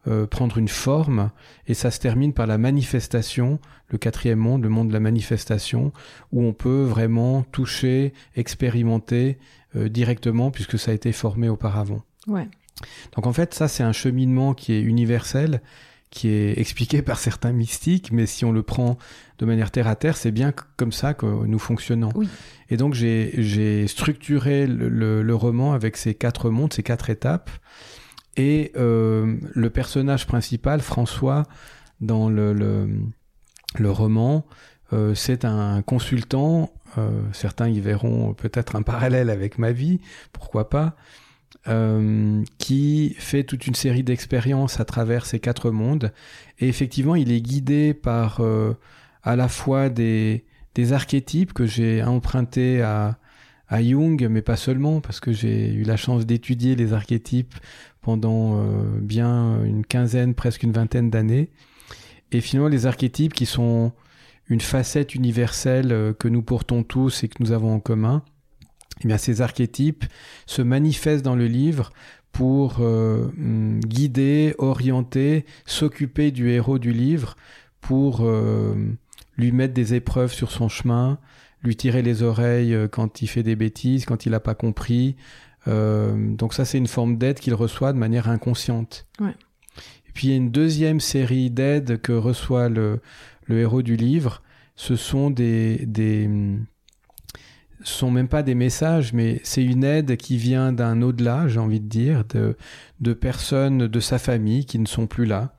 [0.08, 1.30] euh, prendre une forme,
[1.68, 5.92] et ça se termine par la manifestation, le quatrième monde, le monde de la manifestation,
[6.32, 9.38] où on peut vraiment toucher, expérimenter
[9.76, 12.02] euh, directement, puisque ça a été formé auparavant.
[12.26, 12.48] Ouais.
[13.14, 15.62] Donc en fait, ça c'est un cheminement qui est universel,
[16.12, 18.98] qui est expliqué par certains mystiques, mais si on le prend
[19.38, 22.10] de manière terre à terre, c'est bien comme ça que nous fonctionnons.
[22.14, 22.28] Oui.
[22.68, 27.50] Et donc j'ai structuré le, le, roman avec ces quatre mondes, ces quatre étapes,
[28.36, 31.44] et euh, le personnage principal, François,
[32.02, 34.44] dans le, le, roman,
[34.92, 36.72] euh, c'est un consultant.
[36.98, 40.00] Euh, certains y verront peut-être un parallèle avec ma vie,
[40.34, 40.94] pourquoi pas,
[42.58, 46.12] qui fait toute une série d'expériences à travers ces quatre mondes.
[46.58, 48.40] Et effectivement, il est guidé par
[49.22, 50.44] à la fois des,
[50.90, 53.18] archétypes que j'ai empruntés à,
[53.70, 57.54] Jung, mais pas seulement, parce que j'ai eu la chance d'étudier les archétypes
[58.02, 61.48] pendant euh, bien une quinzaine, presque une vingtaine d'années.
[62.32, 63.92] Et finalement, les archétypes qui sont
[64.48, 68.22] une facette universelle euh, que nous portons tous et que nous avons en commun,
[69.00, 70.04] eh bien, ces archétypes
[70.46, 71.92] se manifestent dans le livre
[72.30, 77.36] pour euh, mm, guider, orienter, s'occuper du héros du livre,
[77.80, 78.24] pour
[79.36, 81.18] lui mettre des épreuves sur son chemin,
[81.64, 85.16] lui tirer les oreilles quand il fait des bêtises, quand il n'a pas compris,
[85.68, 89.06] euh, donc ça, c'est une forme d'aide qu'il reçoit de manière inconsciente.
[89.20, 93.00] Et puis il y a une deuxième série d'aides que reçoit le,
[93.46, 94.42] le, héros du livre.
[94.76, 96.28] Ce sont des, des
[97.84, 101.80] sont même pas des messages, mais c'est une aide qui vient d'un au-delà, j'ai envie
[101.80, 102.24] de dire,
[103.00, 105.54] de, personnes de sa famille qui ne sont plus là,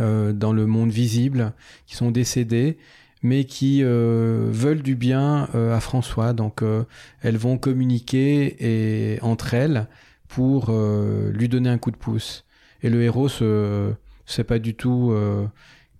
[0.00, 1.52] euh, dans le monde visible,
[1.86, 2.78] qui sont décédées
[3.20, 6.32] mais qui euh, veulent du bien euh, à François.
[6.32, 6.62] Donc
[7.20, 9.88] elles vont communiquer entre elles
[10.28, 12.44] pour lui donner un coup de pouce.
[12.82, 13.92] Et le héros ne
[14.24, 15.12] sait pas du tout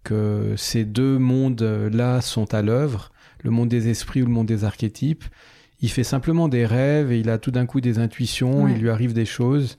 [0.05, 3.11] que ces deux mondes-là sont à l'œuvre,
[3.43, 5.25] le monde des esprits ou le monde des archétypes.
[5.81, 8.91] Il fait simplement des rêves et il a tout d'un coup des intuitions, il lui
[8.91, 9.79] arrive des choses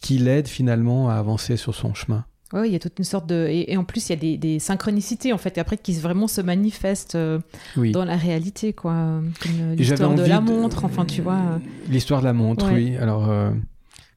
[0.00, 2.24] qui l'aident finalement à avancer sur son chemin.
[2.52, 3.46] Oui, il y a toute une sorte de.
[3.48, 6.42] Et, en plus, il y a des, des, synchronicités, en fait, après, qui vraiment se
[6.42, 7.38] manifestent euh,
[7.76, 9.22] dans la réalité, quoi.
[9.42, 11.34] Comme l'histoire de la montre, enfin, tu vois.
[11.34, 11.58] Euh.
[11.88, 12.94] L'histoire de la montre, oui.
[12.96, 13.50] Alors, euh,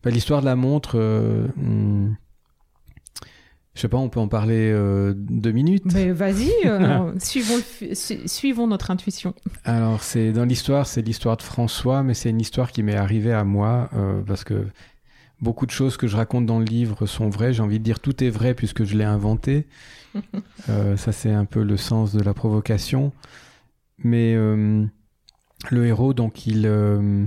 [0.03, 0.97] bah, l'histoire de la montre.
[1.55, 2.15] Hmm,
[3.75, 4.73] je sais pas, on peut en parler
[5.15, 5.83] deux minutes.
[5.93, 6.49] Mais vas-y,
[7.19, 7.61] suivons,
[8.25, 9.33] suivons notre intuition.
[9.65, 13.33] Alors, c'est dans l'histoire, c'est l'histoire de François, mais c'est une histoire qui m'est arrivée
[13.33, 13.89] à moi
[14.25, 14.65] parce que
[15.41, 17.53] Beaucoup de choses que je raconte dans le livre sont vraies.
[17.53, 19.67] J'ai envie de dire tout est vrai puisque je l'ai inventé.
[20.69, 23.11] Euh, ça, c'est un peu le sens de la provocation.
[23.97, 24.85] Mais euh,
[25.69, 27.25] le héros, donc, il, euh,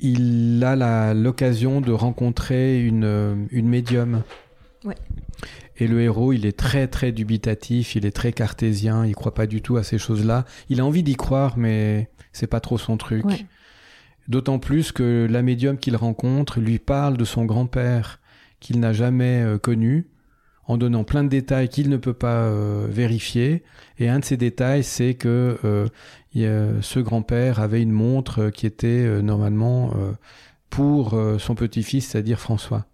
[0.00, 4.22] il a l'occasion de rencontrer une, une médium.
[5.76, 9.46] Et le héros, il est très très dubitatif, il est très cartésien, il croit pas
[9.46, 10.44] du tout à ces choses-là.
[10.68, 13.24] Il a envie d'y croire, mais c'est pas trop son truc.
[14.28, 18.20] D'autant plus que la médium qu'il rencontre lui parle de son grand-père
[18.60, 20.06] qu'il n'a jamais euh, connu,
[20.70, 23.62] en donnant plein de détails qu'il ne peut pas euh, vérifier.
[23.98, 25.58] Et un de ces détails, c'est que
[26.34, 29.92] ce grand-père avait une montre qui était normalement
[30.70, 32.86] pour son petit-fils, c'est-à-dire François.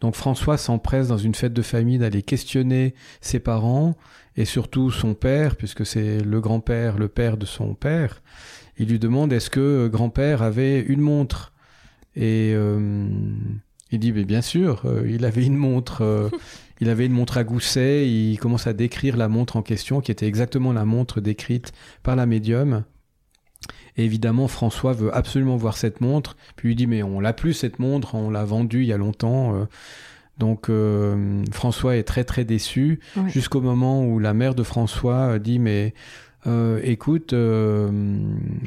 [0.00, 3.96] Donc François s'empresse dans une fête de famille d'aller questionner ses parents
[4.36, 8.22] et surtout son père, puisque c'est le grand-père, le père de son père.
[8.78, 11.54] Il lui demande est-ce que grand-père avait une montre?
[12.14, 13.08] Et euh,
[13.90, 16.02] il dit mais bien sûr, euh, il avait une montre.
[16.02, 16.28] Euh,
[16.80, 18.08] il avait une montre à gousset.
[18.08, 21.72] Il commence à décrire la montre en question, qui était exactement la montre décrite
[22.02, 22.84] par la médium.
[23.96, 26.36] Et évidemment, François veut absolument voir cette montre.
[26.56, 28.98] Puis il dit mais on l'a plus cette montre, on l'a vendue il y a
[28.98, 29.66] longtemps.
[30.36, 30.70] Donc
[31.50, 35.94] François est très très déçu jusqu'au moment où la mère de François dit mais
[36.46, 37.90] euh, écoute, euh,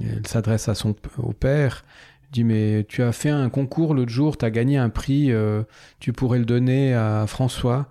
[0.02, 1.86] elle s'adresse à son au père,
[2.32, 5.64] dit mais tu as fait un concours l'autre jour, tu as gagné un prix, euh,
[6.00, 7.88] tu pourrais le donner à François.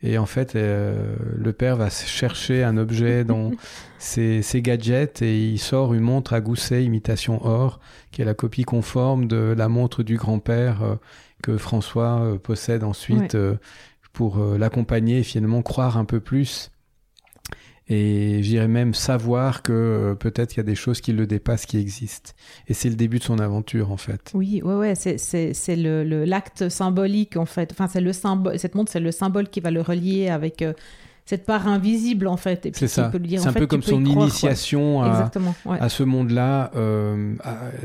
[0.00, 3.50] Et en fait, le père va chercher un objet dans
[3.98, 7.80] ses, ses, gadgets et il sort une montre à gousset imitation or,
[8.12, 10.98] qui est la copie conforme de la montre du grand-père
[11.42, 13.36] que François possède ensuite
[14.12, 16.70] pour l'accompagner et finalement croire un peu plus
[17.90, 21.64] et j'irais même savoir que euh, peut-être il y a des choses qui le dépassent
[21.64, 22.32] qui existent.
[22.66, 24.30] Et c'est le début de son aventure en fait.
[24.34, 27.72] Oui, ouais, ouais, c'est, c'est, c'est le, l'acte symbolique en fait.
[27.72, 30.74] Enfin, c'est le symbole, cette montre, c'est le symbole qui va le relier avec euh,
[31.24, 32.66] cette part invisible en fait.
[32.66, 33.10] Et c'est ça.
[33.10, 35.30] c'est un peu comme son initiation à,
[35.80, 37.36] à, ce monde-là, euh,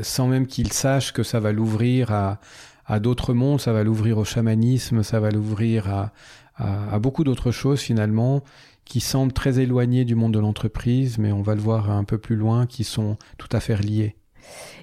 [0.02, 2.40] sans même qu'il sache que ça va l'ouvrir à,
[2.86, 6.12] à d'autres mondes, ça va l'ouvrir au chamanisme, ça va l'ouvrir à,
[6.58, 8.42] à beaucoup d'autres choses finalement
[8.84, 12.18] qui semblent très éloignés du monde de l'entreprise, mais on va le voir un peu
[12.18, 14.16] plus loin, qui sont tout à fait liés.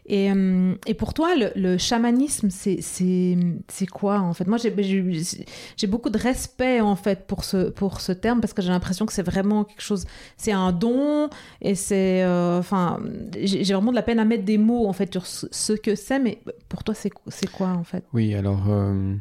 [0.08, 4.48] Et, euh, et pour toi, le, le chamanisme, c'est quoi en fait?
[4.48, 8.70] Moi, j'ai beaucoup de respect en fait pour ce, pour ce terme parce que j'ai
[8.70, 10.06] l'impression que c'est vraiment quelque chose,
[10.38, 11.30] c'est un don
[11.62, 13.00] et c'est, euh, enfin,
[13.42, 16.20] j'ai vraiment de la peine à mettre des mots en fait sur ce, que c'est.
[16.20, 17.12] Mais pour toi, c'est
[17.52, 18.04] quoi en fait?
[18.14, 19.16] Oui, alors euh,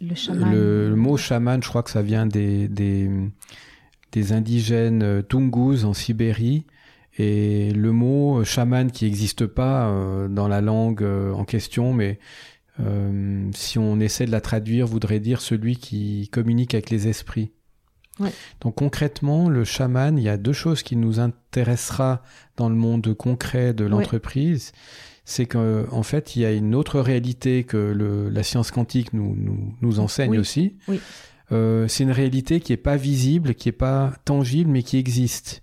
[0.00, 3.10] le, le, mot chaman, je crois que ça vient des, des
[4.14, 6.64] des indigènes euh, Tungus en Sibérie.
[7.18, 12.18] Et le mot euh, chaman qui n'existe pas euh, dans la langue en question, mais
[13.52, 17.52] si on essaie de la traduire, voudrait dire celui qui communique avec les esprits.
[18.60, 22.24] Donc concrètement, le chaman, il y a deux choses qui nous intéressera
[22.56, 24.72] dans le monde concret de l'entreprise.
[25.24, 29.36] C'est qu'en fait, il y a une autre réalité que le, la science quantique nous,
[29.80, 30.74] nous, enseigne aussi.
[30.88, 30.98] Oui.
[31.54, 35.62] Euh, c'est une réalité qui n'est pas visible, qui n'est pas tangible, mais qui existe.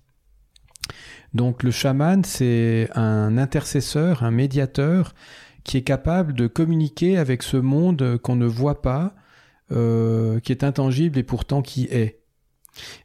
[1.33, 5.13] Donc le chaman, c'est un intercesseur, un médiateur
[5.63, 9.15] qui est capable de communiquer avec ce monde qu'on ne voit pas,
[9.71, 12.19] euh, qui est intangible et pourtant qui est.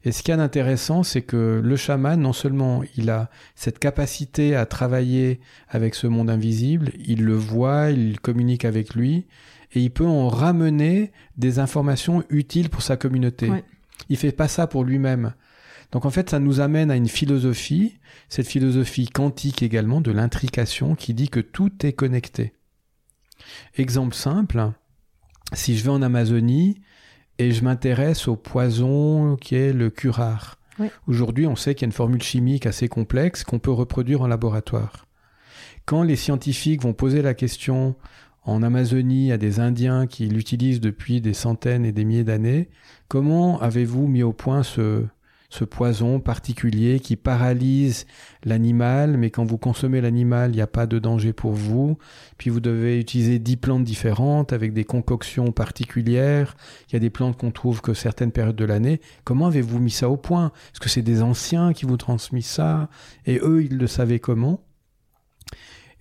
[0.05, 4.55] Et ce qui est intéressant, c'est que le chaman, non seulement il a cette capacité
[4.55, 9.27] à travailler avec ce monde invisible, il le voit, il communique avec lui,
[9.73, 13.47] et il peut en ramener des informations utiles pour sa communauté.
[13.47, 13.63] Il
[14.09, 15.33] Il fait pas ça pour lui-même.
[15.91, 17.97] Donc en fait, ça nous amène à une philosophie,
[18.29, 22.53] cette philosophie quantique également de l'intrication qui dit que tout est connecté.
[23.75, 24.71] Exemple simple,
[25.53, 26.81] si je vais en Amazonie
[27.39, 30.57] et je m'intéresse au poison qui est le curare.
[31.07, 34.27] Aujourd'hui, on sait qu'il y a une formule chimique assez complexe qu'on peut reproduire en
[34.27, 35.07] laboratoire.
[35.85, 37.95] Quand les scientifiques vont poser la question
[38.47, 42.69] en Amazonie à des Indiens qui l'utilisent depuis des centaines et des milliers d'années.
[43.09, 45.03] Comment avez-vous mis au point ce,
[45.49, 48.05] ce poison particulier qui paralyse
[48.45, 51.97] l'animal, mais quand vous consommez l'animal, il n'y a pas de danger pour vous?
[52.37, 56.55] Puis vous devez utiliser dix plantes différentes avec des concoctions particulières.
[56.87, 59.01] Il y a des plantes qu'on trouve que certaines périodes de l'année.
[59.25, 60.53] Comment avez-vous mis ça au point?
[60.71, 62.89] Est-ce que c'est des anciens qui vous transmis ça?
[63.25, 64.61] Et eux, ils le savaient comment?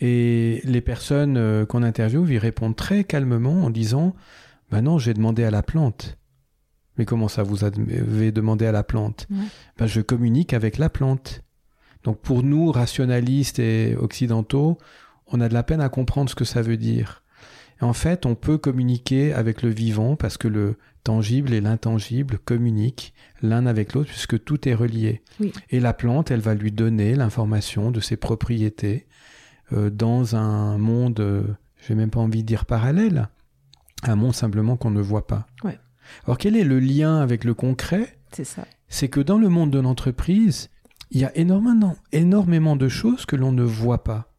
[0.00, 4.14] Et les personnes euh, qu'on interviewe y répondent très calmement en disant
[4.70, 6.18] Ben non, j'ai demandé à la plante.
[6.98, 9.26] Mais comment ça vous avez demandé à la plante
[9.78, 11.42] ben, Je communique avec la plante.
[12.04, 14.78] Donc pour nous, rationalistes et occidentaux,
[15.26, 17.22] on a de la peine à comprendre ce que ça veut dire.
[17.80, 23.12] en fait, on peut communiquer avec le vivant parce que le tangible et l'intangible communiquent
[23.42, 25.22] l'un avec l'autre puisque tout est relié.
[25.70, 29.06] Et la plante, elle va lui donner l'information de ses propriétés
[29.72, 31.44] dans un monde, euh,
[31.86, 33.28] j'ai même pas envie de dire parallèle,
[34.02, 35.46] un monde simplement qu'on ne voit pas.
[35.64, 35.78] Ouais.
[36.24, 38.18] Alors quel est le lien avec le concret?
[38.32, 38.64] C'est ça.
[38.88, 40.70] C'est que dans le monde de l'entreprise,
[41.10, 44.32] il y a énormément, énormément de choses que l'on ne voit pas,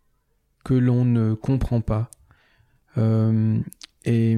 [0.64, 2.10] que l'on ne comprend pas.
[2.98, 3.60] Euh,
[4.06, 4.38] et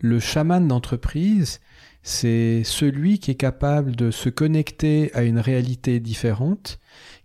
[0.00, 1.60] le chaman d'entreprise,
[2.02, 6.78] c'est celui qui est capable de se connecter à une réalité différente,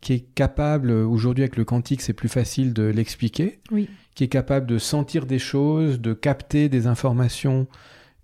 [0.03, 3.61] qui est capable, aujourd'hui avec le quantique c'est plus facile de l'expliquer,
[4.15, 7.67] qui est capable de sentir des choses, de capter des informations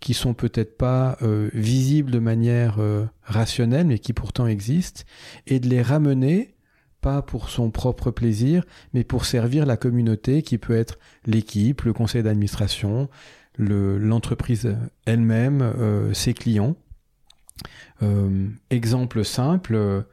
[0.01, 5.03] qui sont peut-être pas euh, visibles de manière euh, rationnelle, mais qui pourtant existent,
[5.47, 6.53] et de les ramener,
[6.99, 11.93] pas pour son propre plaisir, mais pour servir la communauté, qui peut être l'équipe, le
[11.93, 13.09] conseil d'administration,
[13.57, 14.75] l'entreprise
[15.05, 16.75] elle-même, euh, ses clients.
[18.69, 20.05] exemple simple,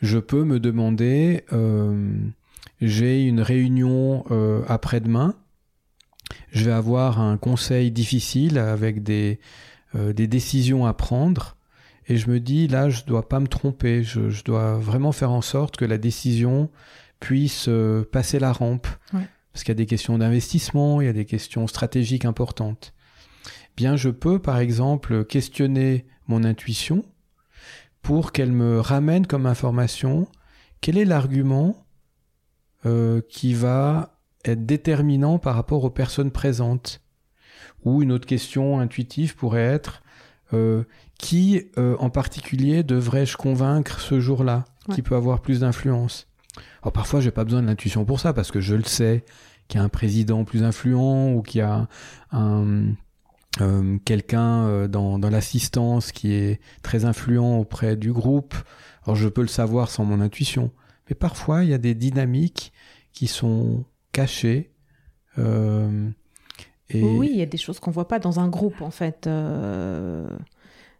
[0.00, 1.44] je peux me demander,
[2.80, 4.24] j'ai une réunion
[4.66, 5.34] après-demain,
[6.52, 9.38] je vais avoir un conseil difficile avec des,
[9.94, 11.56] euh, des décisions à prendre.
[12.08, 14.02] Et je me dis, là, je ne dois pas me tromper.
[14.02, 16.70] Je, dois vraiment faire en sorte que la décision
[17.20, 18.86] puisse euh, passer la rampe.
[19.52, 22.94] Parce qu'il y a des questions d'investissement, il y a des questions stratégiques importantes.
[23.76, 27.04] Bien, je peux, par exemple, questionner mon intuition
[28.02, 30.26] pour qu'elle me ramène comme information
[30.80, 31.86] quel est l'argument
[32.86, 37.02] euh, qui va être déterminant par rapport aux personnes présentes.
[37.84, 40.02] Ou une autre question intuitive pourrait être
[40.52, 40.84] euh,
[41.18, 46.26] qui euh, en particulier devrais-je convaincre ce jour-là, qui peut avoir plus d'influence?
[46.82, 49.24] Alors parfois j'ai pas besoin de l'intuition pour ça parce que je le sais
[49.68, 51.86] qu'il y a un président plus influent ou qu'il y a
[52.32, 52.94] un,
[53.60, 58.54] euh, quelqu'un dans, dans l'assistance qui est très influent auprès du groupe.
[59.04, 60.70] Alors je peux le savoir sans mon intuition.
[61.08, 62.72] Mais parfois il y a des dynamiques
[63.12, 64.70] qui sont caché.
[65.38, 66.10] Euh.
[66.92, 69.26] Oui, il y a des choses qu'on voit pas dans un groupe en fait.
[69.26, 70.28] Euh,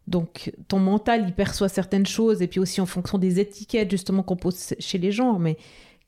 [0.07, 4.23] donc ton mental il perçoit certaines choses et puis aussi en fonction des étiquettes justement
[4.23, 5.39] qu'on pose chez les gens.
[5.39, 5.57] Mais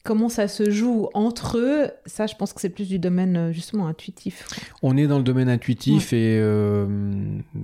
[0.02, 3.52] comment ça se joue entre eux, ça je pense que c'est plus du domaine euh,
[3.52, 4.46] justement intuitif.
[4.82, 6.42] On est dans le domaine intuitif et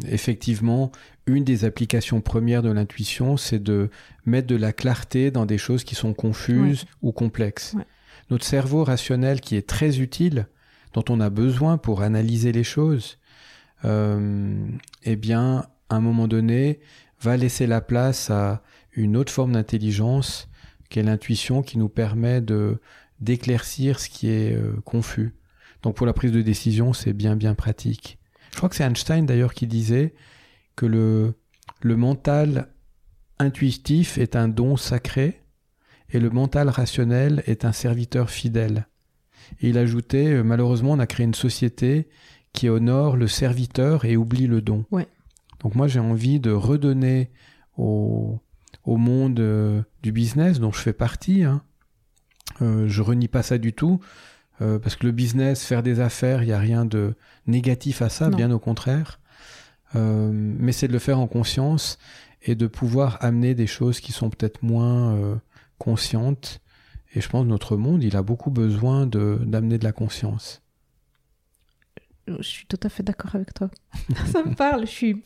[0.08, 0.92] effectivement
[1.26, 3.90] une des applications premières de l'intuition c'est de
[4.24, 7.74] mettre de la clarté dans des choses qui sont confuses ou complexes.
[8.30, 10.46] Notre cerveau rationnel qui est très utile,
[10.92, 13.18] dont on a besoin pour analyser les choses,
[13.84, 14.66] euh,
[15.04, 16.80] eh bien, à un moment donné,
[17.20, 18.62] va laisser la place à
[18.92, 20.48] une autre forme d'intelligence,
[20.88, 22.80] qui est l'intuition, qui nous permet de
[23.20, 25.34] d'éclaircir ce qui est euh, confus.
[25.82, 28.18] Donc pour la prise de décision, c'est bien bien pratique.
[28.52, 30.14] Je crois que c'est Einstein d'ailleurs qui disait
[30.76, 31.34] que le,
[31.80, 32.68] le mental
[33.38, 35.42] intuitif est un don sacré
[36.10, 38.86] et le mental rationnel est un serviteur fidèle.
[39.60, 42.08] Et il ajoutait, euh, malheureusement, on a créé une société
[42.52, 44.84] qui honore le serviteur et oublie le don.
[45.60, 47.30] Donc moi, j'ai envie de redonner
[47.76, 48.40] au,
[48.88, 51.44] au monde euh, du business dont je fais partie.
[51.44, 51.60] Hein.
[52.62, 54.00] Euh, je renie pas ça du tout,
[54.62, 57.14] euh, parce que le business, faire des affaires, il n'y a rien de
[57.46, 59.20] négatif à ça, bien au contraire.
[59.94, 61.98] mais c'est de le faire en conscience
[62.42, 65.38] et de pouvoir amener des choses qui sont peut-être moins
[65.76, 66.60] consciente.
[67.14, 70.62] Et je pense que notre monde, il a beaucoup besoin d'amener de, la conscience.
[72.38, 73.70] Je suis tout à fait d'accord avec toi.
[74.32, 75.22] Ça me parle, je suis,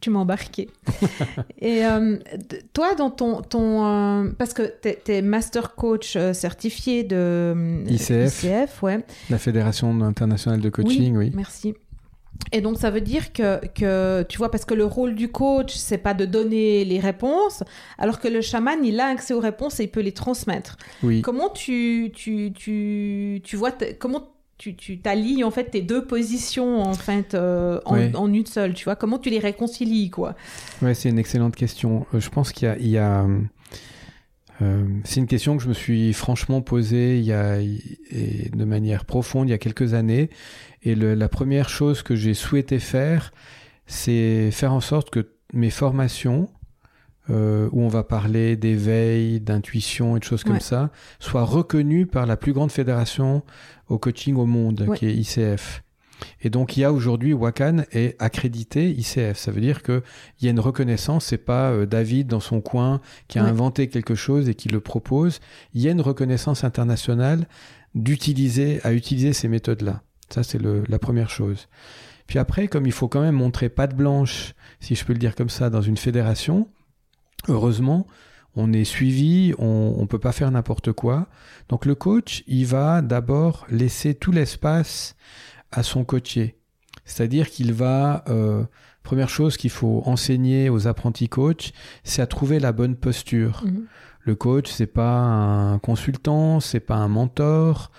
[0.00, 0.68] tu m'as embarqué.
[1.58, 2.18] Et euh,
[2.72, 3.42] toi, dans ton...
[3.42, 9.04] ton euh, parce que tu es, master coach euh, certifié de ICF, ouais.
[9.28, 11.26] la Fédération internationale de coaching, oui.
[11.26, 11.32] oui.
[11.34, 11.74] Merci.
[12.52, 15.74] Et donc ça veut dire que, que, tu vois, parce que le rôle du coach,
[15.74, 17.62] c'est pas de donner les réponses,
[17.98, 20.76] alors que le chaman, il a accès aux réponses et il peut les transmettre.
[21.02, 21.22] Oui.
[21.22, 24.28] Comment tu, tu, tu, tu vois, comment
[24.60, 28.84] tu, tu t'allies en fait tes deux positions en fait euh, en, une seule, tu
[28.84, 30.34] vois Comment tu les réconcilies, quoi?
[30.82, 32.06] Ouais, c'est une excellente question.
[32.12, 33.26] Euh, je pense qu'il y a, il y a
[34.60, 38.64] euh, c'est une question que je me suis franchement posée il y a, et de
[38.66, 40.28] manière profonde il y a quelques années.
[40.82, 43.32] Et le, la première chose que j'ai souhaité faire,
[43.86, 46.50] c'est faire en sorte que mes formations,
[47.30, 52.26] euh, où on va parler d'éveil, d'intuition et de choses comme ça, soient reconnues par
[52.26, 53.42] la plus grande fédération
[53.90, 55.82] au coaching au monde, qui est ICF.
[56.42, 59.36] Et donc il y a aujourd'hui Wakan est accrédité ICF.
[59.36, 60.02] Ça veut dire que
[60.38, 61.26] il y a une reconnaissance.
[61.26, 64.80] C'est pas euh, David dans son coin qui a inventé quelque chose et qui le
[64.80, 65.40] propose.
[65.74, 67.46] Il y a une reconnaissance internationale
[67.94, 70.02] d'utiliser à utiliser ces méthodes là.
[70.28, 71.68] Ça, c'est la première chose.
[72.28, 75.34] Puis après, comme il faut quand même montrer patte blanche, si je peux le dire
[75.34, 76.68] comme ça, dans une fédération,
[77.48, 78.06] heureusement,
[78.56, 81.28] on est suivi, on ne peut pas faire n'importe quoi.
[81.68, 85.14] Donc le coach, il va d'abord laisser tout l'espace
[85.70, 86.56] à son coaché.
[87.04, 88.64] C'est-à-dire qu'il va, euh,
[89.02, 91.72] première chose qu'il faut enseigner aux apprentis coachs,
[92.04, 93.62] c'est à trouver la bonne posture.
[93.64, 93.86] Mhm.
[94.22, 97.90] Le coach, c'est pas un consultant, c'est pas un mentor,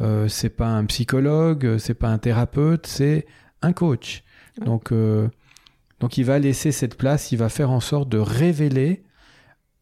[0.00, 3.26] euh, c'est pas un psychologue, c'est pas un thérapeute, c'est
[3.62, 4.24] un coach.
[4.64, 5.28] Donc, euh,
[6.00, 9.02] donc il va laisser cette place, il va faire en sorte de révéler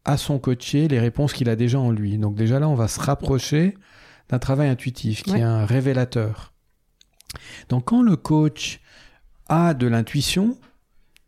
[0.07, 2.17] à son coaché les réponses qu'il a déjà en lui.
[2.17, 3.77] Donc déjà là, on va se rapprocher
[4.29, 6.53] d'un travail intuitif qui est un révélateur.
[7.69, 8.79] Donc quand le coach
[9.47, 10.57] a de l'intuition,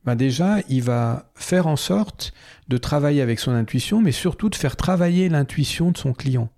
[0.05, 2.33] ben déjà, il va faire en sorte
[2.69, 6.49] de travailler avec son intuition, mais surtout de faire travailler l'intuition de son client.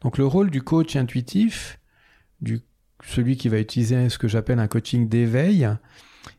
[0.00, 1.78] Donc le rôle du coach intuitif,
[2.40, 2.60] du,
[3.04, 5.68] celui qui va utiliser ce que j'appelle un coaching d'éveil,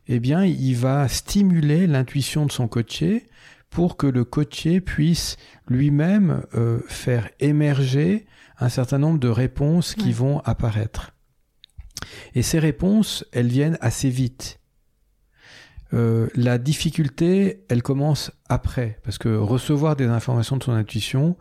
[0.08, 3.28] eh bien, il va stimuler l'intuition de son coaché
[3.72, 8.26] pour que le coaché puisse lui-même euh, faire émerger
[8.58, 11.12] un certain nombre de réponses qui vont apparaître.
[12.34, 14.60] Et ces réponses, elles viennent assez vite.
[15.94, 21.36] Euh, la difficulté, elle commence après, parce que recevoir des informations de son intuition,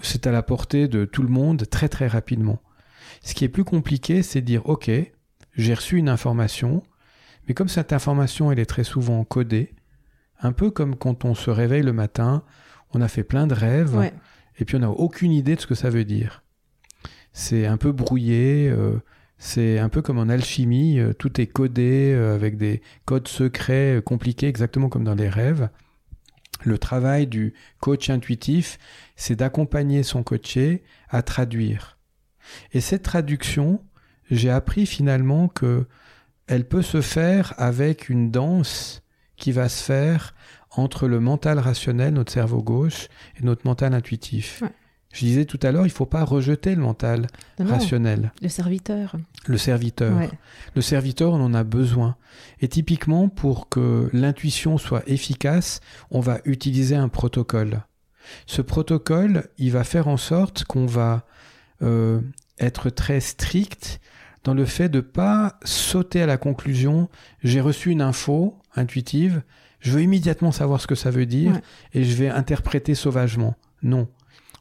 [0.00, 2.62] c'est à la portée de tout le monde très très rapidement.
[3.22, 4.90] Ce qui est plus compliqué, c'est de dire, OK,
[5.54, 6.82] j'ai reçu une information,
[7.46, 9.74] mais comme cette information, elle est très souvent codée,
[10.42, 12.42] un peu comme quand on se réveille le matin,
[12.92, 14.10] on a fait plein de rêves,
[14.58, 16.42] et puis on n'a aucune idée de ce que ça veut dire.
[17.32, 19.00] C'est un peu brouillé, euh,
[19.38, 24.02] c'est un peu comme en alchimie, euh, tout est codé euh, avec des codes secrets
[24.04, 25.70] compliqués, exactement comme dans les rêves.
[26.64, 28.78] Le travail du coach intuitif,
[29.16, 31.98] c'est d'accompagner son coaché à traduire.
[32.72, 33.82] Et cette traduction,
[34.30, 35.86] j'ai appris finalement que
[36.46, 39.01] elle peut se faire avec une danse
[39.42, 40.34] qui va se faire
[40.70, 43.08] entre le mental rationnel, notre cerveau gauche,
[43.40, 44.62] et notre mental intuitif.
[45.12, 47.26] Je disais tout à l'heure, il ne faut pas rejeter le mental
[47.58, 48.32] rationnel.
[48.40, 49.16] Le serviteur.
[49.48, 50.16] Le serviteur.
[50.76, 52.14] Le serviteur, on en a besoin.
[52.60, 55.80] Et typiquement, pour que l'intuition soit efficace,
[56.12, 57.82] on va utiliser un protocole.
[58.46, 61.26] Ce protocole, il va faire en sorte qu'on va
[61.82, 62.20] euh,
[62.60, 64.00] être très strict
[64.44, 67.08] dans le fait de pas sauter à la conclusion
[67.42, 69.42] j'ai reçu une info intuitive,
[69.80, 71.60] je veux immédiatement savoir ce que ça veut dire
[71.92, 73.56] et je vais interpréter sauvagement.
[73.82, 74.08] Non.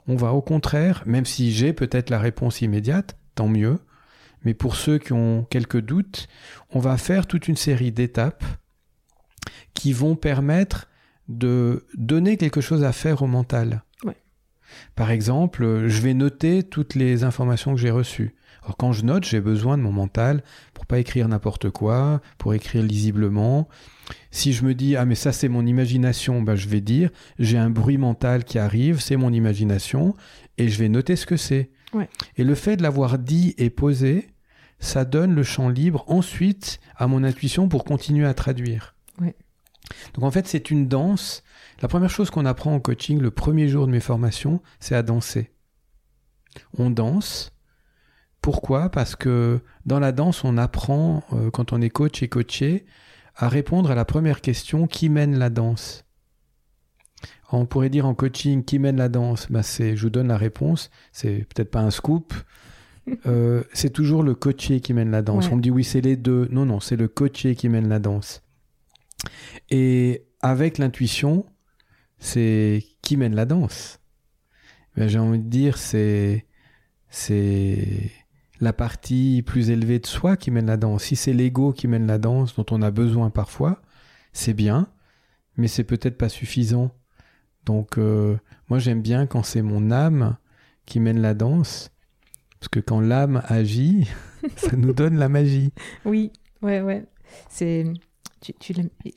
[0.07, 3.79] On va au contraire, même si j'ai peut-être la réponse immédiate, tant mieux,
[4.43, 6.27] mais pour ceux qui ont quelques doutes,
[6.71, 8.43] on va faire toute une série d'étapes
[9.73, 10.87] qui vont permettre
[11.27, 13.83] de donner quelque chose à faire au mental.
[14.95, 18.35] Par exemple, je vais noter toutes les informations que j'ai reçues.
[18.63, 20.43] Alors quand je note, j'ai besoin de mon mental
[20.73, 23.67] pour pas écrire n'importe quoi, pour écrire lisiblement.
[24.29, 27.09] Si je me dis ah mais ça c'est mon imagination, ben je vais dire
[27.39, 30.15] j'ai un bruit mental qui arrive, c'est mon imagination
[30.57, 31.71] et je vais noter ce que c'est.
[32.37, 34.29] Et le fait de l'avoir dit et posé,
[34.79, 38.95] ça donne le champ libre ensuite à mon intuition pour continuer à traduire.
[40.13, 41.43] Donc en fait c'est une danse.
[41.81, 45.03] La première chose qu'on apprend en coaching le premier jour de mes formations, c'est à
[45.03, 45.51] danser.
[46.77, 47.51] On danse
[48.41, 48.89] pourquoi?
[48.89, 52.85] Parce que dans la danse, on apprend, euh, quand on est coach et coaché,
[53.35, 56.05] à répondre à la première question qui mène la danse?
[57.51, 59.47] On pourrait dire en coaching qui mène la danse?
[59.51, 62.33] Bah c'est, Je vous donne la réponse, c'est peut-être pas un scoop.
[63.25, 65.49] Euh, c'est toujours le coaché qui mène la danse.
[65.51, 66.47] On me dit oui, c'est les deux.
[66.51, 68.43] Non, non, c'est le coaché qui mène la danse.
[69.71, 71.47] Et avec l'intuition,
[72.19, 73.99] c'est qui mène la danse
[74.95, 76.45] ben, J'ai envie de dire, c'est.
[77.09, 78.11] C'est
[78.61, 81.03] la partie plus élevée de soi qui mène la danse.
[81.03, 83.81] Si c'est l'ego qui mène la danse, dont on a besoin parfois,
[84.33, 84.87] c'est bien,
[85.57, 86.91] mais c'est peut-être pas suffisant.
[87.65, 88.37] Donc, euh,
[88.69, 90.37] moi, j'aime bien quand c'est mon âme
[90.85, 91.91] qui mène la danse,
[92.59, 94.07] parce que quand l'âme agit,
[94.55, 95.73] ça nous donne la magie.
[96.05, 96.31] Oui,
[96.61, 97.05] ouais, ouais.
[97.49, 97.85] C'est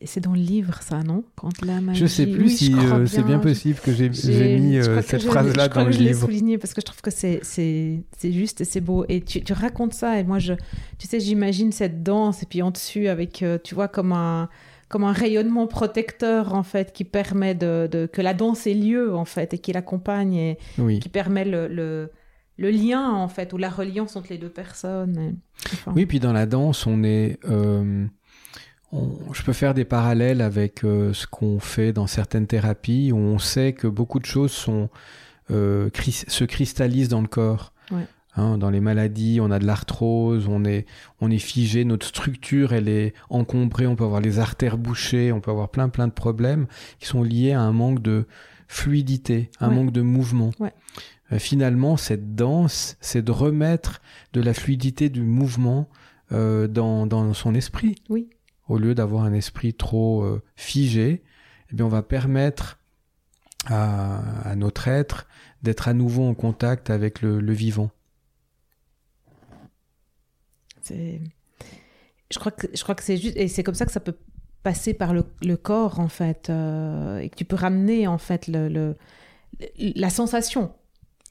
[0.05, 1.25] c'est dans le livre, ça, non?
[1.35, 2.01] Quand la magie...
[2.01, 4.11] Je sais plus si euh, c'est bien possible que j'ai
[4.59, 6.20] mis euh, cette phrase-là dans le je livre.
[6.20, 9.07] Je souligné parce que je trouve que c'est juste et c'est beau.
[9.09, 10.53] Et tu, tu, racontes ça et moi, je,
[10.99, 14.51] tu sais, j'imagine cette danse et puis en dessus avec, euh, tu vois, comme un,
[14.91, 19.16] comme un rayonnement protecteur en fait qui permet de, de que la danse ait lieu
[19.16, 20.59] en fait et qui l'accompagne et
[21.01, 22.11] qui permet le, le
[22.57, 25.39] le lien en fait ou la reliance entre les deux personnes.
[25.89, 27.41] Oui, puis dans la danse, on est
[29.33, 33.39] je peux faire des parallèles avec euh, ce qu'on fait dans certaines thérapies où on
[33.39, 34.89] sait que beaucoup de choses sont,
[35.51, 37.73] euh, se cristallisent dans le corps.
[38.37, 40.87] Hein, dans les maladies, on a de l'arthrose, on est,
[41.21, 45.41] on est figé, notre structure, elle est encombrée, on peut avoir les artères bouchées, on
[45.41, 46.67] peut avoir plein plein de problèmes
[46.99, 48.27] qui sont liés à un manque de
[48.67, 50.51] fluidité, un manque de mouvement.
[51.31, 55.89] Euh, finalement, cette danse, c'est de remettre de la fluidité du mouvement
[56.33, 57.95] dans, dans son esprit.
[58.09, 58.29] Oui
[58.69, 61.23] au lieu d'avoir un esprit trop euh, figé,
[61.71, 62.81] eh bien on va permettre
[63.67, 65.27] à, notre être
[65.62, 67.91] d'être à nouveau en contact avec le, vivant.
[70.91, 71.19] Je
[72.39, 74.17] crois que, je crois que c'est juste, et c'est comme ça que ça peut
[74.62, 78.51] passer par le, corps, en fait, euh, et que tu peux ramener, en fait,
[79.79, 80.75] la sensation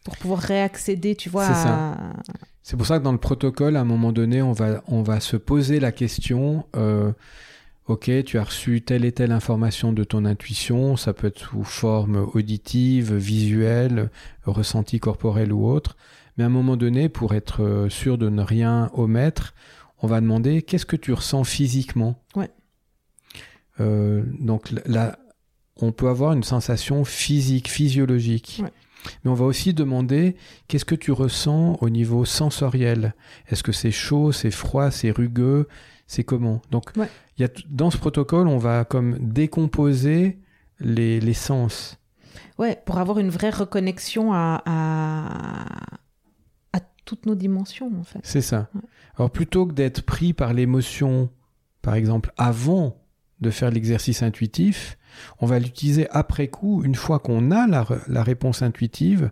[0.03, 1.45] pour pouvoir réaccéder, tu vois.
[1.47, 2.13] C'est à-
[2.61, 5.19] C'est pour ça que dans le protocole, à un moment donné, on va, on va
[5.19, 7.11] se poser la question, euh,
[7.87, 11.63] ok, tu as reçu telle et telle information de ton intuition, ça peut être sous
[11.63, 14.09] forme auditive, visuelle,
[14.45, 15.97] ressenti corporel ou autre,
[16.37, 19.53] mais à un moment donné, pour être euh, sûr de ne rien omettre,
[20.01, 22.15] on va demander qu'est-ce que tu ressens physiquement?
[22.35, 22.49] Ouais.
[23.79, 25.17] Euh, donc là,
[25.77, 28.61] on peut avoir une sensation physique, physiologique.
[28.63, 28.71] Ouais.
[29.23, 30.35] Mais on va aussi demander
[30.67, 33.13] qu'est-ce que tu ressens au niveau sensoriel?
[33.49, 35.67] Est-ce que c'est chaud, c'est froid, c'est rugueux,
[36.07, 36.61] c'est comment?
[36.71, 37.09] Donc, Ouais.
[37.37, 40.39] il y a dans ce protocole, on va comme décomposer
[40.79, 41.97] les, les sens.
[42.57, 45.97] Ouais, pour avoir une vraie reconnexion à, à,
[46.73, 48.19] à toutes nos dimensions, en fait.
[48.23, 48.69] C'est ça.
[48.75, 48.81] Ouais.
[49.17, 51.29] Alors, plutôt que d'être pris par l'émotion,
[51.81, 52.97] par exemple, avant
[53.43, 54.97] de faire l'exercice intuitif,
[55.39, 59.29] on va l'utiliser après coup, une fois qu'on a la, réponse intuitive,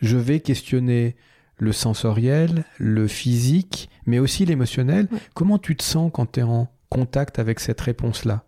[0.00, 1.16] je vais questionner
[1.56, 5.08] le sensoriel, le physique, mais aussi l'émotionnel.
[5.10, 5.18] Ouais.
[5.34, 8.44] Comment tu te sens quand tu es en contact avec cette réponse-là?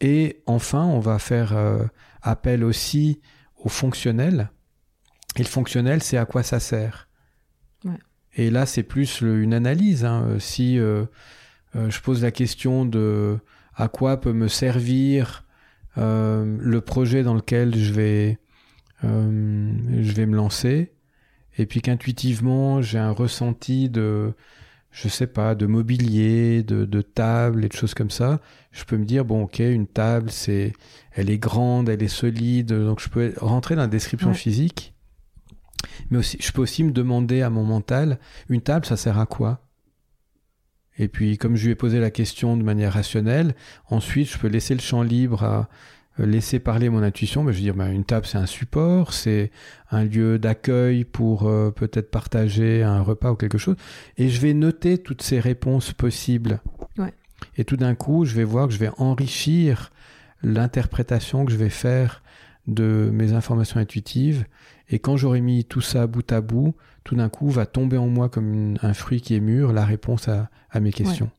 [0.00, 1.84] Et enfin, on va faire euh,
[2.22, 3.20] appel aussi
[3.56, 4.50] au fonctionnel.
[5.36, 7.08] Et le fonctionnel, c'est à quoi ça sert?
[7.84, 7.98] Ouais.
[8.34, 10.04] Et là, c'est plus le- une analyse.
[10.04, 10.36] hein.
[10.38, 11.06] Si euh,
[11.74, 13.38] euh, je pose la question de
[13.76, 15.44] à quoi peut me servir
[15.98, 18.38] euh, le projet dans lequel je vais,
[19.04, 19.72] euh,
[20.02, 20.92] je vais me lancer,
[21.58, 24.32] et puis qu'intuitivement j'ai un ressenti de,
[24.90, 28.40] je sais pas, de mobilier, de, de table et de choses comme ça,
[28.72, 30.72] je peux me dire bon ok une table c'est,
[31.12, 34.34] elle est grande, elle est solide, donc je peux rentrer dans la description Ouais.
[34.34, 34.94] physique,
[36.10, 38.18] mais aussi je peux aussi me demander à mon mental
[38.48, 39.60] une table ça sert à quoi?
[40.98, 43.54] Et puis, comme je lui ai posé la question de manière rationnelle,
[43.90, 45.68] ensuite, je peux laisser le champ libre à
[46.20, 47.42] euh, laisser parler mon intuition.
[47.42, 49.50] Mais je veux dire, ben, une table, c'est un support, c'est
[49.90, 53.76] un lieu d'accueil pour euh, peut-être partager un repas ou quelque chose.
[54.16, 56.60] Et je vais noter toutes ces réponses possibles.
[56.96, 57.12] Ouais.
[57.56, 59.90] Et tout d'un coup, je vais voir que je vais enrichir
[60.42, 62.22] l'interprétation que je vais faire
[62.66, 64.46] de mes informations intuitives.
[64.88, 66.74] Et quand j'aurai mis tout ça bout à bout,
[67.06, 70.26] tout d'un coup va tomber en moi comme un fruit qui est mûr, la réponse
[70.28, 70.50] à,
[70.80, 71.30] mes questions.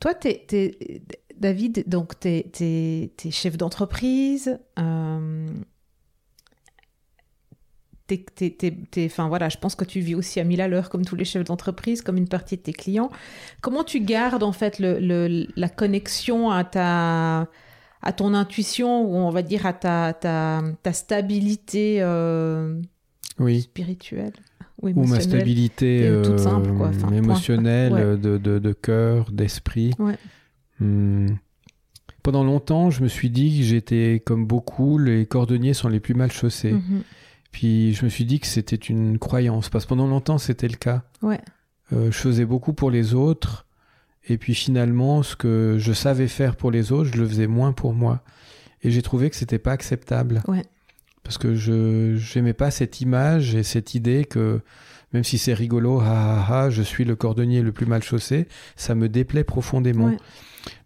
[0.00, 1.02] Toi, t'es, t'es-
[1.36, 4.58] David, donc tu es, chef d'entreprise.
[4.78, 5.48] Euh,
[8.98, 11.26] enfin, voilà, je pense que tu vis aussi à 1000 à l'heure comme tous les
[11.26, 13.10] chefs d'entreprise, comme une partie de tes clients.
[13.60, 17.48] Comment tu gardes en fait le, le- la connexion à ta
[18.02, 22.80] à ton intuition ou on va dire à ta, ta, ta stabilité euh,
[23.38, 23.62] Oui.
[23.62, 24.32] spirituelle
[24.82, 26.88] Ou ma stabilité toute euh, simple, quoi.
[26.88, 27.16] Enfin, point.
[27.16, 28.00] émotionnelle, Ouais.
[28.00, 29.92] euh, de, de, de cœur, d'esprit.
[29.98, 30.16] Ouais.
[30.80, 31.26] Hmm.
[32.22, 36.14] Pendant longtemps, je me suis dit que j'étais comme beaucoup, les cordonniers sont les plus
[36.14, 36.72] mal chaussés.
[36.72, 37.02] Mhm.
[37.52, 40.76] Puis je me suis dit que c'était une croyance, parce que pendant longtemps, c'était le
[40.76, 41.02] cas.
[41.22, 41.40] Ouais.
[41.94, 43.64] Euh, je faisais beaucoup pour les autres,
[44.28, 47.72] et puis finalement, ce que je savais faire pour les autres, je le faisais moins
[47.72, 48.22] pour moi.
[48.82, 50.42] Et j'ai trouvé que c'était pas acceptable.
[50.46, 50.64] Ouais.
[51.24, 54.60] Parce que je j'aimais pas cette image et cette idée que
[55.12, 56.04] même si c'est rigolo, ha,
[56.46, 60.06] ha, ha, je suis le cordonnier le plus mal chaussé, ça me déplaît profondément.
[60.08, 60.16] Ouais.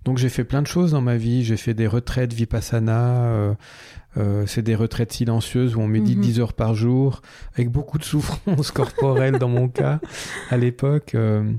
[0.04, 1.44] Donc j'ai fait plein de choses dans ma vie.
[1.44, 3.24] J'ai fait des retraites vipassana.
[3.24, 3.54] euh,
[4.18, 6.22] euh, c'est des retraites silencieuses où on médite Mhm.
[6.24, 7.22] 10 heures par jour,
[7.54, 10.00] avec beaucoup de souffrance corporelle dans mon cas
[10.50, 11.14] à l'époque.
[11.14, 11.50] euh,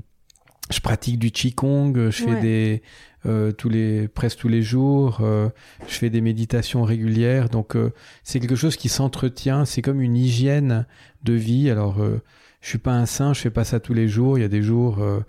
[0.70, 2.82] je pratique du qigong, je fais des
[3.26, 5.48] euh, tous les presque tous les jours, euh,
[5.88, 7.48] je fais des méditations régulières.
[7.48, 7.92] Donc euh,
[8.22, 9.64] c'est quelque chose qui s'entretient.
[9.64, 10.86] C'est comme une hygiène
[11.22, 11.70] de vie.
[11.70, 12.22] Alors euh,
[12.60, 14.38] je suis pas un saint, je fais pas ça tous les jours.
[14.38, 15.20] Il y a des jours euh,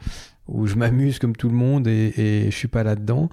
[0.47, 3.29] où je m'amuse comme tout le monde et, et je suis pas là-dedans.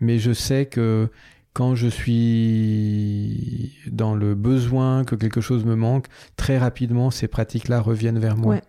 [0.00, 1.08] Mais je sais que
[1.54, 7.80] quand je suis dans le besoin, que quelque chose me manque, très rapidement, ces pratiques-là
[7.80, 8.56] reviennent vers moi.
[8.56, 8.62] Ouais.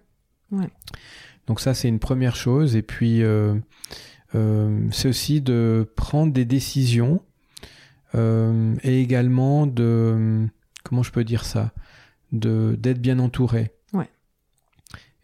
[0.51, 0.69] Ouais.
[1.47, 2.75] Donc ça, c'est une première chose.
[2.75, 3.55] Et puis, euh,
[4.35, 7.21] euh, c'est aussi de prendre des décisions
[8.15, 10.45] euh, et également de...
[10.83, 11.71] Comment je peux dire ça
[12.31, 13.71] de D'être bien entouré.
[13.93, 14.09] Ouais.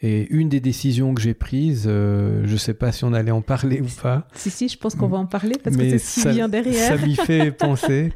[0.02, 3.82] Et une des décisions que j'ai prises, je sais pas si on allait en parler
[3.82, 6.22] ou pas, Si, si, je pense qu'on va en parler parce que c'est ce qui
[6.22, 6.98] ça, vient derrière.
[6.98, 8.14] ça m'y fait penser.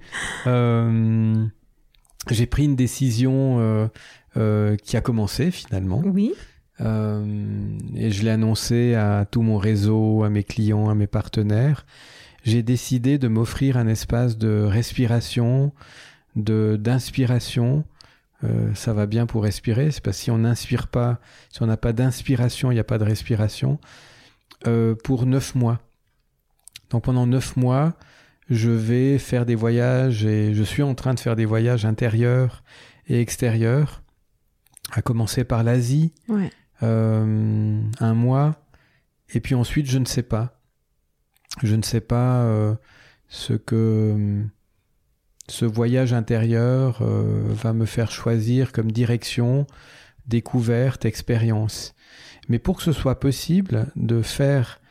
[2.30, 3.90] J'ai pris une décision
[4.36, 6.02] qui a commencé finalement.
[6.06, 6.34] Oui,
[6.80, 11.86] et je l'ai annoncé à tout mon réseau, à mes clients, à mes partenaires.
[12.44, 15.74] J'ai décidé de m'offrir un espace de respiration,
[16.36, 17.84] de d'inspiration
[18.44, 19.92] euh, ça va bien pour respirer.
[19.92, 21.20] C'est parce que si on n'inspire pas,
[21.50, 23.80] si on n'a pas d'inspiration, il n'y a pas de respiration.
[24.66, 25.80] Euh, pour neuf mois.
[26.90, 27.94] Donc pendant neuf mois,
[28.50, 32.64] je vais faire des voyages et je suis en train de faire des voyages intérieurs
[33.08, 34.02] et extérieurs,
[34.92, 36.14] à commencer par l'Asie,
[36.84, 38.56] euh, un mois,
[39.30, 40.62] et puis ensuite je ne sais pas.
[41.64, 42.78] Je ne sais pas
[43.30, 44.46] ce que
[45.50, 49.66] ce voyage intérieur euh, va me faire choisir comme direction,
[50.28, 51.96] découverte, expérience.
[52.50, 54.82] Mais pour que ce soit possible de faire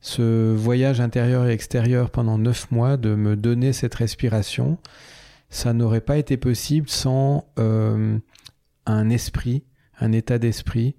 [0.00, 4.78] ce voyage intérieur et extérieur pendant neuf mois, de me donner cette respiration,
[5.48, 8.18] ça n'aurait pas été possible sans euh,
[8.86, 9.64] un esprit,
[9.98, 10.96] un état d'esprit.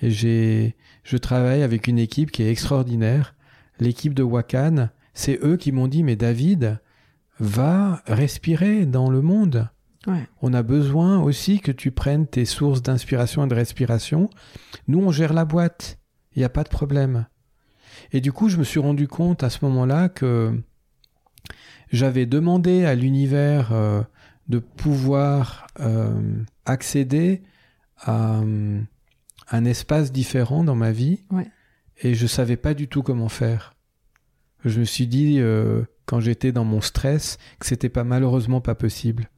[0.00, 3.34] Et j'ai, je travaille avec une équipe qui est extraordinaire.
[3.80, 6.80] L'équipe de Wakan, c'est eux qui m'ont dit, mais David,
[7.40, 9.68] va respirer dans le monde.
[10.40, 14.30] On a besoin aussi que tu prennes tes sources d'inspiration et de respiration.
[14.86, 15.98] Nous, on gère la boîte.
[16.34, 17.26] Il n'y a pas de problème.
[18.12, 20.58] Et du coup, je me suis rendu compte à ce moment-là que
[21.90, 24.02] j'avais demandé à l'univers euh,
[24.48, 27.42] de pouvoir euh, accéder
[27.98, 28.80] à euh,
[29.50, 31.22] un espace différent dans ma vie.
[32.00, 33.74] Et je ne savais pas du tout comment faire.
[34.64, 35.40] Je me suis dit,
[36.06, 39.30] quand j'étais dans mon stress que c'était pas malheureusement pas possible.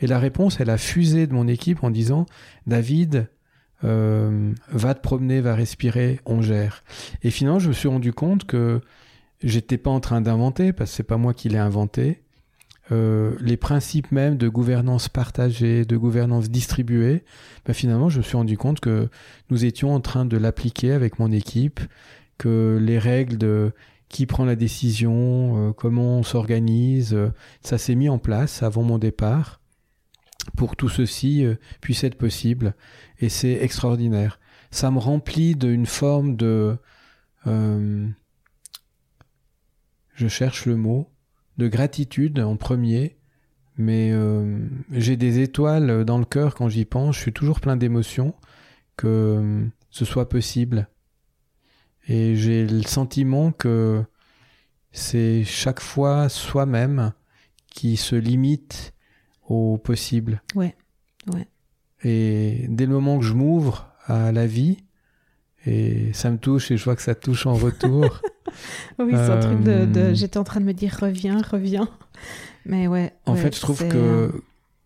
[0.00, 2.26] Et la réponse, elle a fusé de mon équipe en disant
[2.66, 3.28] David,
[3.84, 6.82] euh, va te promener, va respirer, on gère.
[7.22, 8.80] Et finalement, je me suis rendu compte que
[9.42, 12.22] j'étais pas en train d'inventer, parce que c'est pas moi qui l'ai inventé.
[12.92, 17.22] Euh, les principes même de gouvernance partagée, de gouvernance distribuée,
[17.64, 19.08] ben finalement, je me suis rendu compte que
[19.48, 21.80] nous étions en train de l'appliquer avec mon équipe,
[22.38, 23.72] que les règles de
[24.10, 27.14] qui prend la décision, euh, comment on s'organise.
[27.14, 27.32] Euh,
[27.62, 29.60] ça s'est mis en place avant mon départ
[30.56, 32.74] pour que tout ceci euh, puisse être possible.
[33.20, 34.38] Et c'est extraordinaire.
[34.70, 36.76] Ça me remplit d'une forme de...
[37.46, 38.12] je
[40.28, 41.09] cherche le mot,
[41.60, 43.16] de gratitude en premier,
[43.76, 44.12] mais
[44.90, 48.34] j'ai des étoiles dans le cœur quand j'y pense, je suis toujours plein d'émotions
[48.96, 50.88] que ce soit possible.
[52.08, 54.02] Et j'ai le sentiment que
[54.92, 57.12] c'est chaque fois soi-même
[57.68, 58.92] qui se limite
[59.48, 60.42] au possible.
[60.54, 60.76] Ouais,
[61.32, 61.46] ouais.
[62.02, 64.78] Et dès le moment que je m'ouvre à la vie,
[65.66, 68.22] et ça me touche et je vois que ça touche en retour.
[68.98, 71.88] oui, c'est un truc de, euh, J'étais en train de me dire reviens, reviens.
[72.66, 73.12] Mais ouais.
[73.26, 74.42] En fait, je trouve que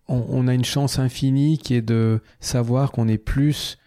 [0.06, 3.78] on, a une chance infinie qui est de savoir qu'on est plus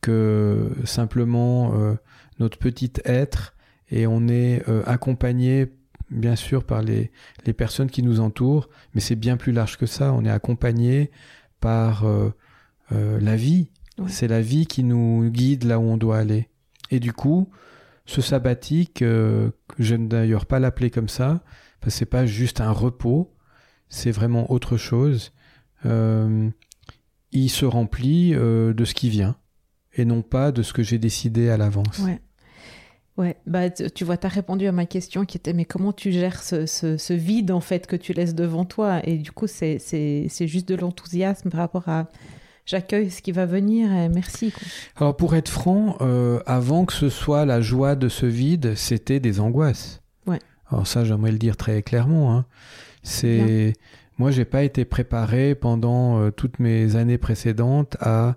[0.00, 1.94] que simplement euh,
[2.40, 3.54] notre petit être
[3.90, 5.72] et on est euh, accompagné
[6.10, 7.12] bien sûr par les,
[7.46, 10.12] les, personnes qui nous entourent, mais c'est bien plus large que ça.
[10.12, 11.10] On est accompagné
[11.60, 12.30] par euh,
[12.92, 13.68] euh, la vie.
[14.08, 16.48] C'est la vie qui nous guide là où on doit aller.
[16.90, 17.50] Et du coup,
[18.06, 21.42] ce sabbatique, je ne d'ailleurs pas l'appeler comme ça,
[21.80, 23.32] parce que c'est pas juste un repos,
[23.88, 25.32] c'est vraiment autre chose.
[25.84, 29.36] il se remplit de ce qui vient
[29.94, 31.98] et non pas de ce que j'ai décidé à l'avance.
[32.00, 32.20] Ouais.
[33.16, 36.10] Ouais, bah, tu vois, tu as répondu à ma question qui était mais comment tu
[36.10, 39.06] gères ce, ce, vide en fait que tu laisses devant toi?
[39.06, 39.78] Et du coup, c'est
[40.46, 42.08] juste de l'enthousiasme par rapport à
[42.70, 44.52] j'accueille ce qui va venir et merci.
[44.96, 49.20] Alors pour être franc, euh, avant que ce soit la joie de ce vide, c'était
[49.20, 50.00] des angoisses.
[50.26, 50.38] Ouais.
[50.70, 52.36] Alors ça, j'aimerais le dire très clairement.
[52.36, 52.44] Hein.
[53.02, 53.74] C'est
[54.20, 58.36] moi, j'ai pas été préparé pendant euh, toutes mes années précédentes à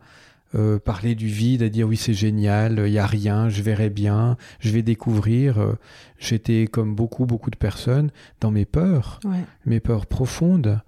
[0.55, 3.89] euh, parler du vide, à dire oui c'est génial, il y a rien, je verrai
[3.89, 5.59] bien, je vais découvrir.
[5.59, 5.73] Euh,
[6.19, 9.19] j'étais comme beaucoup beaucoup de personnes dans mes peurs,
[9.65, 10.79] mes peurs profondes,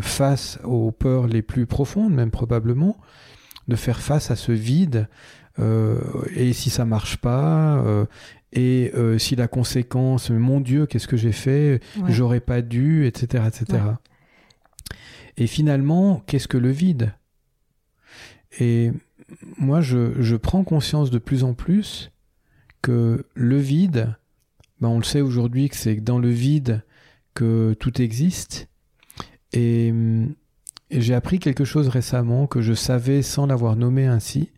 [0.00, 2.96] face aux peurs les plus profondes même probablement,
[3.68, 5.08] de faire face à ce vide.
[6.36, 7.84] et si ça marche pas,
[8.52, 13.82] et si la conséquence, mon Dieu, qu'est-ce que j'ai fait, j'aurais pas dû, etc., etc.
[15.36, 17.14] Et finalement, qu'est-ce que le vide?
[18.58, 18.90] Et
[19.58, 22.10] moi, je, prends conscience de plus en plus
[22.82, 24.16] que le vide,
[24.80, 26.82] ben on le sait aujourd'hui que c'est dans le vide
[27.34, 28.68] que tout existe.
[29.52, 29.92] Et,
[30.90, 34.50] j'ai appris quelque chose récemment que je savais sans l'avoir nommé ainsi,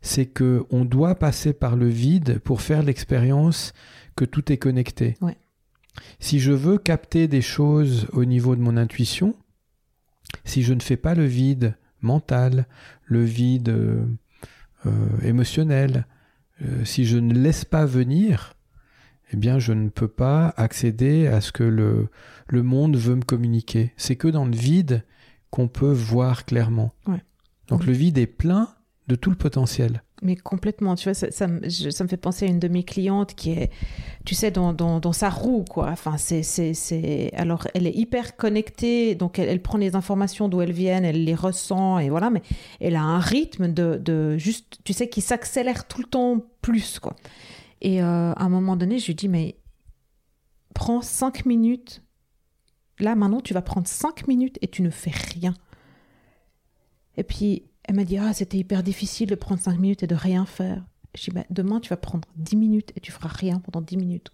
[0.00, 3.74] c'est que on doit passer par le vide pour faire l'expérience
[4.16, 5.18] que tout est connecté.
[6.18, 9.36] Si je veux capter des choses au niveau de mon intuition,
[10.44, 12.66] si je ne fais pas le vide mental,
[13.04, 14.06] le vide euh,
[14.86, 16.06] euh, émotionnel.
[16.62, 18.54] Euh, si je ne laisse pas venir,
[19.32, 22.08] eh bien, je ne peux pas accéder à ce que le,
[22.48, 23.92] le monde veut me communiquer.
[23.96, 25.04] C'est que dans le vide
[25.50, 26.92] qu'on peut voir clairement.
[27.06, 27.22] Ouais.
[27.68, 27.86] Donc Oui.
[27.86, 28.68] le vide est plein
[29.08, 30.02] de tout le potentiel.
[30.22, 32.84] Mais complètement, tu vois, ça, ça, je- ça me fait penser à une de mes
[32.84, 33.70] clientes qui est,
[34.26, 35.88] tu sais, dans, dans, dans sa roue, quoi.
[35.90, 37.30] Enfin, c'est, c'est, c'est...
[37.34, 41.24] Alors, elle est hyper connectée, donc elle, elle prend les informations d'où elles viennent, elle
[41.24, 42.42] les ressent, et voilà, mais
[42.80, 46.98] elle a un rythme de, de juste, tu sais, qui s'accélère tout le temps plus,
[47.00, 47.16] quoi.
[47.80, 49.56] Et euh, à un moment donné, je lui dis, mais
[50.74, 52.02] prends cinq minutes.
[52.98, 55.54] Là, maintenant, tu vas prendre cinq minutes et tu ne fais rien.
[57.16, 60.14] Et puis, elle m'a dit, ah, c'était hyper difficile de prendre 5 minutes et de
[60.14, 60.84] rien faire.
[61.16, 63.96] Je dis, bah, demain, tu vas prendre 10 minutes et tu feras rien pendant 10
[63.96, 64.30] minutes.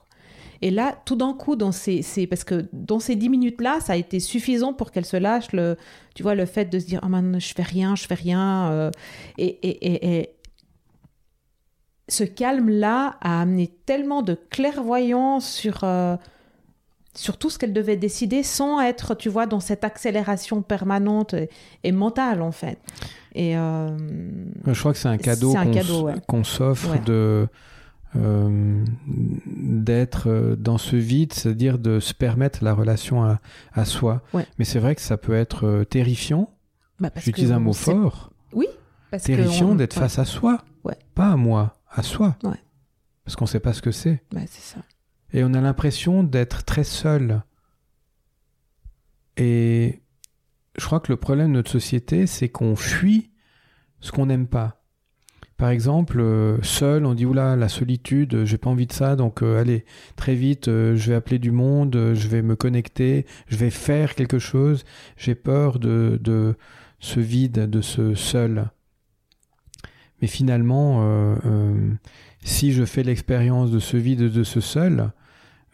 [0.63, 3.97] Et là, tout d'un coup, dans ces, parce que dans ces 10 minutes-là, ça a
[3.97, 5.77] été suffisant pour qu'elle se lâche, le,
[6.15, 8.71] tu vois, le fait de se dire, ah, man, je fais rien, je fais rien.
[8.71, 8.91] euh,
[9.39, 10.36] et, et, et
[12.09, 16.17] ce calme-là a amené tellement de clairvoyance sur, euh,
[17.15, 21.51] sur tout ce qu'elle devait décider sans être, tu vois, dans cette accélération permanente et,
[21.83, 22.79] et mentale, en fait.
[23.35, 23.89] Et euh,
[24.67, 25.53] Je crois que c'est un cadeau
[26.27, 26.45] qu'on ouais.
[26.45, 27.01] s'offre Ouais.
[27.01, 27.49] de
[28.15, 28.85] euh,
[29.47, 33.41] d'être dans ce vide, c'est-à-dire de se permettre la relation à,
[33.75, 34.23] à soi.
[34.33, 34.47] Ouais.
[34.59, 36.51] Mais c'est vrai que ça peut être terrifiant.
[37.01, 38.31] bah, parce J'utilise un mot fort.
[39.11, 40.59] parce que Terrifiant on- d'être ouais, face à soi.
[40.85, 40.97] Ouais.
[41.15, 42.37] Pas à moi, à soi.
[42.45, 42.63] Ouais.
[43.25, 44.23] Parce qu'on ne sait pas ce que c'est.
[44.33, 44.79] c'est ça.
[45.33, 47.43] Et on a l'impression d'être très seul.
[49.37, 50.01] Et
[50.79, 53.31] je crois que le problème de notre société, c'est qu'on fuit
[54.01, 54.83] ce qu'on n'aime pas.
[55.57, 59.17] Par exemple, euh, seul, on dit oula, la solitude, euh, j'ai pas envie de ça,
[59.17, 62.57] donc euh, allez, très vite, euh, je vais appeler du monde, euh, je vais me
[62.57, 64.85] connecter, je vais faire quelque chose.
[65.17, 66.57] J'ai peur de, de
[67.01, 68.69] ce vide, de ce seul.
[70.23, 71.91] Mais finalement, euh, euh,
[72.43, 75.11] si je fais l'expérience de ce vide, de ce seul,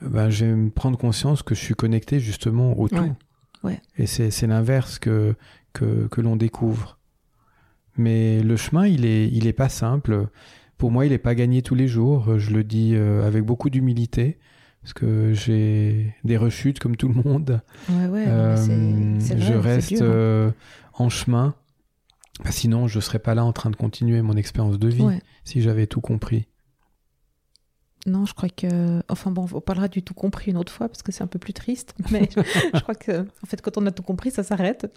[0.03, 2.97] euh, ben, je vais me prendre conscience que je suis connecté justement au tout.
[2.97, 3.13] Ouais.
[3.63, 3.81] Ouais.
[3.97, 5.37] Et c'est l'inverse que,
[5.73, 6.99] que, que l'on découvre.
[7.97, 10.27] Mais le chemin, il est, il est pas simple.
[10.79, 12.39] Pour moi, il n'est pas gagné tous les jours.
[12.39, 14.39] Je le dis avec beaucoup d'humilité,
[14.83, 17.61] parce que j'ai des rechutes comme tout le monde.
[17.89, 20.51] Ouais, ouais, Euh, vrai, je reste euh,
[20.95, 21.55] en chemin.
[22.45, 25.21] Bah, sinon, je serais pas là en train de continuer mon expérience de vie Ouais.
[25.45, 26.47] si j'avais tout compris.
[28.05, 29.01] Non, je crois que.
[29.09, 31.39] Enfin bon, on parlera du tout compris une autre fois parce que c'est un peu
[31.39, 31.95] plus triste.
[32.11, 34.93] Mais je crois que, en fait, quand on a tout compris, ça s'arrête.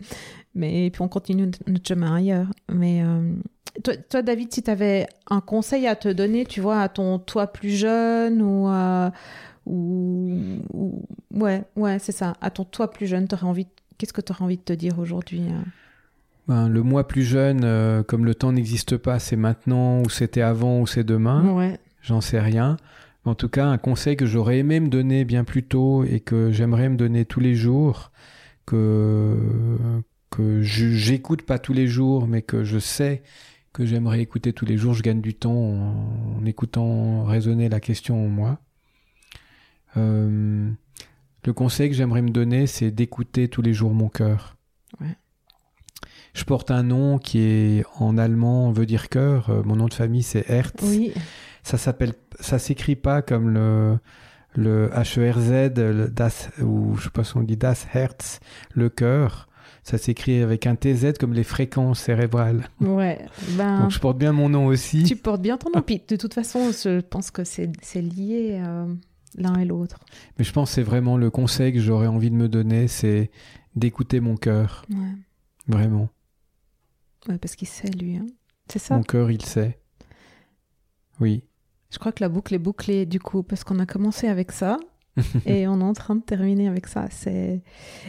[0.56, 2.48] Mais et puis on continue notre- chemin ailleurs.
[2.72, 3.32] Mais euh,
[3.84, 7.20] toi, toi, David, si tu avais un conseil à te donner, tu vois, à ton
[7.20, 8.68] toi plus jeune ou.
[8.68, 9.12] à-
[9.68, 10.32] ou,
[10.74, 12.34] ou- ouais, ouais, c'est ça.
[12.42, 13.68] À ton toi plus jeune, t'aurais envie.
[14.00, 15.62] Qu'est-ce que tu aurais envie de te dire aujourd'hui euh
[16.48, 20.42] Ben, le moi plus jeune, euh, comme le temps n'existe pas, c'est maintenant ou c'était
[20.42, 22.78] avant ou c'est demain, Ouais, j'en sais rien.
[23.26, 26.52] En tout cas, un conseil que j'aurais aimé me donner bien plus tôt et que
[26.52, 28.12] j'aimerais me donner tous les jours,
[28.68, 29.38] que,
[30.30, 33.24] que je- j'écoute pas tous les jours, mais que je sais
[33.74, 34.94] que j'aimerais écouter tous les jours.
[34.94, 38.60] Je gagne du temps en, en écoutant résonner la question en moi.
[39.98, 40.70] Euh,
[41.46, 44.56] le conseil que j'aimerais me donner, c'est d'écouter tous les jours mon cœur.
[45.02, 45.16] Ouais.
[46.36, 49.50] Je porte un nom qui est en allemand veut dire cœur.
[49.50, 51.12] Euh, Mon nom de famille c'est Hertz oui,
[51.64, 53.98] ça s'appelle ça s'écrit pas comme le
[54.58, 58.40] le HERZ le das ou je sais pas si on dit das Herz
[58.74, 59.48] le cœur
[59.84, 63.26] ça s'écrit avec un TZ comme les fréquences cérébrales ouais.
[63.58, 65.82] Ben, donc je porte bien mon nom aussi Tu portes bien ton nom.
[65.82, 68.86] Puis, de toute façon, je pense que c'est c'est lié euh,
[69.38, 70.00] l'un et l'autre.
[70.38, 73.32] mais je pense que c'est vraiment le conseil que j'aurais envie de me donner c'est
[73.76, 74.98] d'écouter mon cœur Ouais.
[75.68, 76.10] vraiment
[77.30, 78.18] Ouais, parce qu'il sait, lui.
[78.18, 78.26] hein.
[78.68, 78.96] C'est ça?
[78.96, 79.80] mon cœur il sait
[81.20, 81.44] oui
[81.92, 84.78] Je crois que la boucle est bouclée, du coup, parce qu'on a commencé avec ça.
[85.46, 87.08] et on est en train de terminer avec ça.
[87.10, 87.62] C'est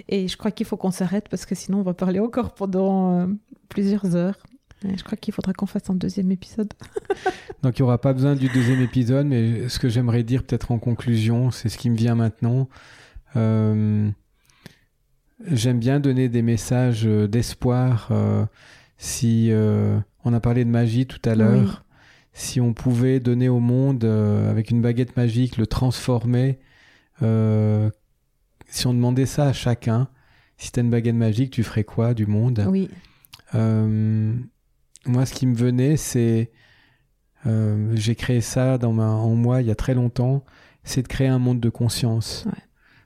[0.08, 3.12] Et je crois qu'il faut qu'on s'arrête, parce que sinon, on va parler encore pendant
[3.20, 3.26] euh,
[3.68, 4.38] plusieurs heures.
[4.84, 6.72] Et je crois qu'il faudra qu'on fasse un deuxième épisode.
[7.62, 10.70] Donc il n'y aura pas besoin du deuxième épisode, mais ce que j'aimerais dire peut-être
[10.72, 12.68] en conclusion, c'est ce qui me vient maintenant.
[13.36, 14.10] Euh,
[15.46, 18.08] J'aime bien donner des messages euh, d'espoir.
[18.10, 18.44] euh,
[18.98, 21.84] si euh, on a parlé de magie tout à l'heure,
[22.32, 26.58] si on pouvait donner au monde euh, avec une baguette magique, le transformer,
[27.22, 27.90] euh,
[28.68, 30.08] si on demandait ça à chacun,
[30.56, 32.66] si tu une baguette magique, tu ferais quoi du monde?
[32.68, 32.88] Oui.
[33.54, 34.32] euh,
[35.06, 36.50] moi, ce qui me venait, c'est.
[37.46, 40.44] euh, J'ai créé ça dans ma, en moi il y a très longtemps.
[40.84, 42.44] C'est de créer un monde de conscience.
[42.46, 42.52] Ouais.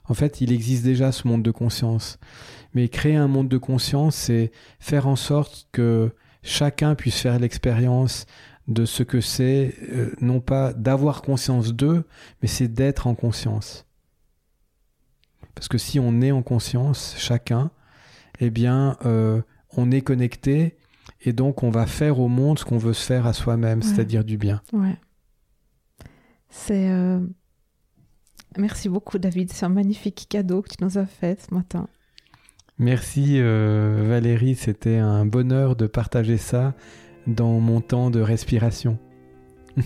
[0.05, 2.19] En fait, il existe déjà ce monde de conscience.
[2.75, 6.13] Mais créer un monde de conscience, c'est faire en sorte que
[6.43, 8.27] chacun puisse faire l'expérience
[8.69, 12.05] de ce que c'est, euh, non pas d'avoir conscience d'eux,
[12.41, 13.87] mais c'est d'être en conscience.
[15.55, 17.71] Parce que si on est en conscience, chacun,
[18.39, 19.43] eh bien, euh,
[19.77, 20.79] on est connecté
[21.23, 24.25] et donc on va faire au monde ce qu'on veut se faire à soi-même, c'est-à-dire
[24.25, 24.63] du bien.
[24.73, 24.97] Ouais.
[26.49, 26.91] C'est.
[26.91, 27.21] Euh,
[28.57, 29.53] merci beaucoup, David.
[29.53, 31.89] C'est un magnifique cadeau que tu nous as fait ce matin.
[32.81, 34.55] Merci, euh, Valérie.
[34.55, 36.73] C'était un bonheur de partager ça
[37.27, 38.97] dans mon temps de respiration.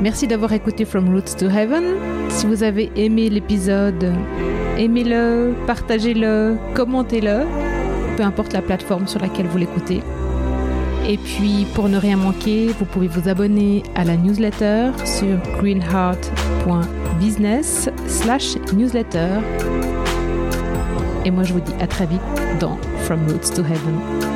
[0.00, 1.82] Merci d'avoir écouté From Roots to Heaven.
[2.28, 4.12] Si vous avez aimé l'épisode,
[4.78, 7.44] aimez-le, partagez-le, commentez-le,
[8.16, 10.00] peu importe la plateforme sur laquelle vous l'écoutez.
[11.08, 15.42] Et puis, pour ne rien manquer, vous pouvez vous abonner à la newsletter sur
[17.20, 19.40] greenheart.business slash newsletter.
[21.24, 22.20] Et moi, je vous dis à très vite
[22.58, 24.29] dans From Roots to Heaven.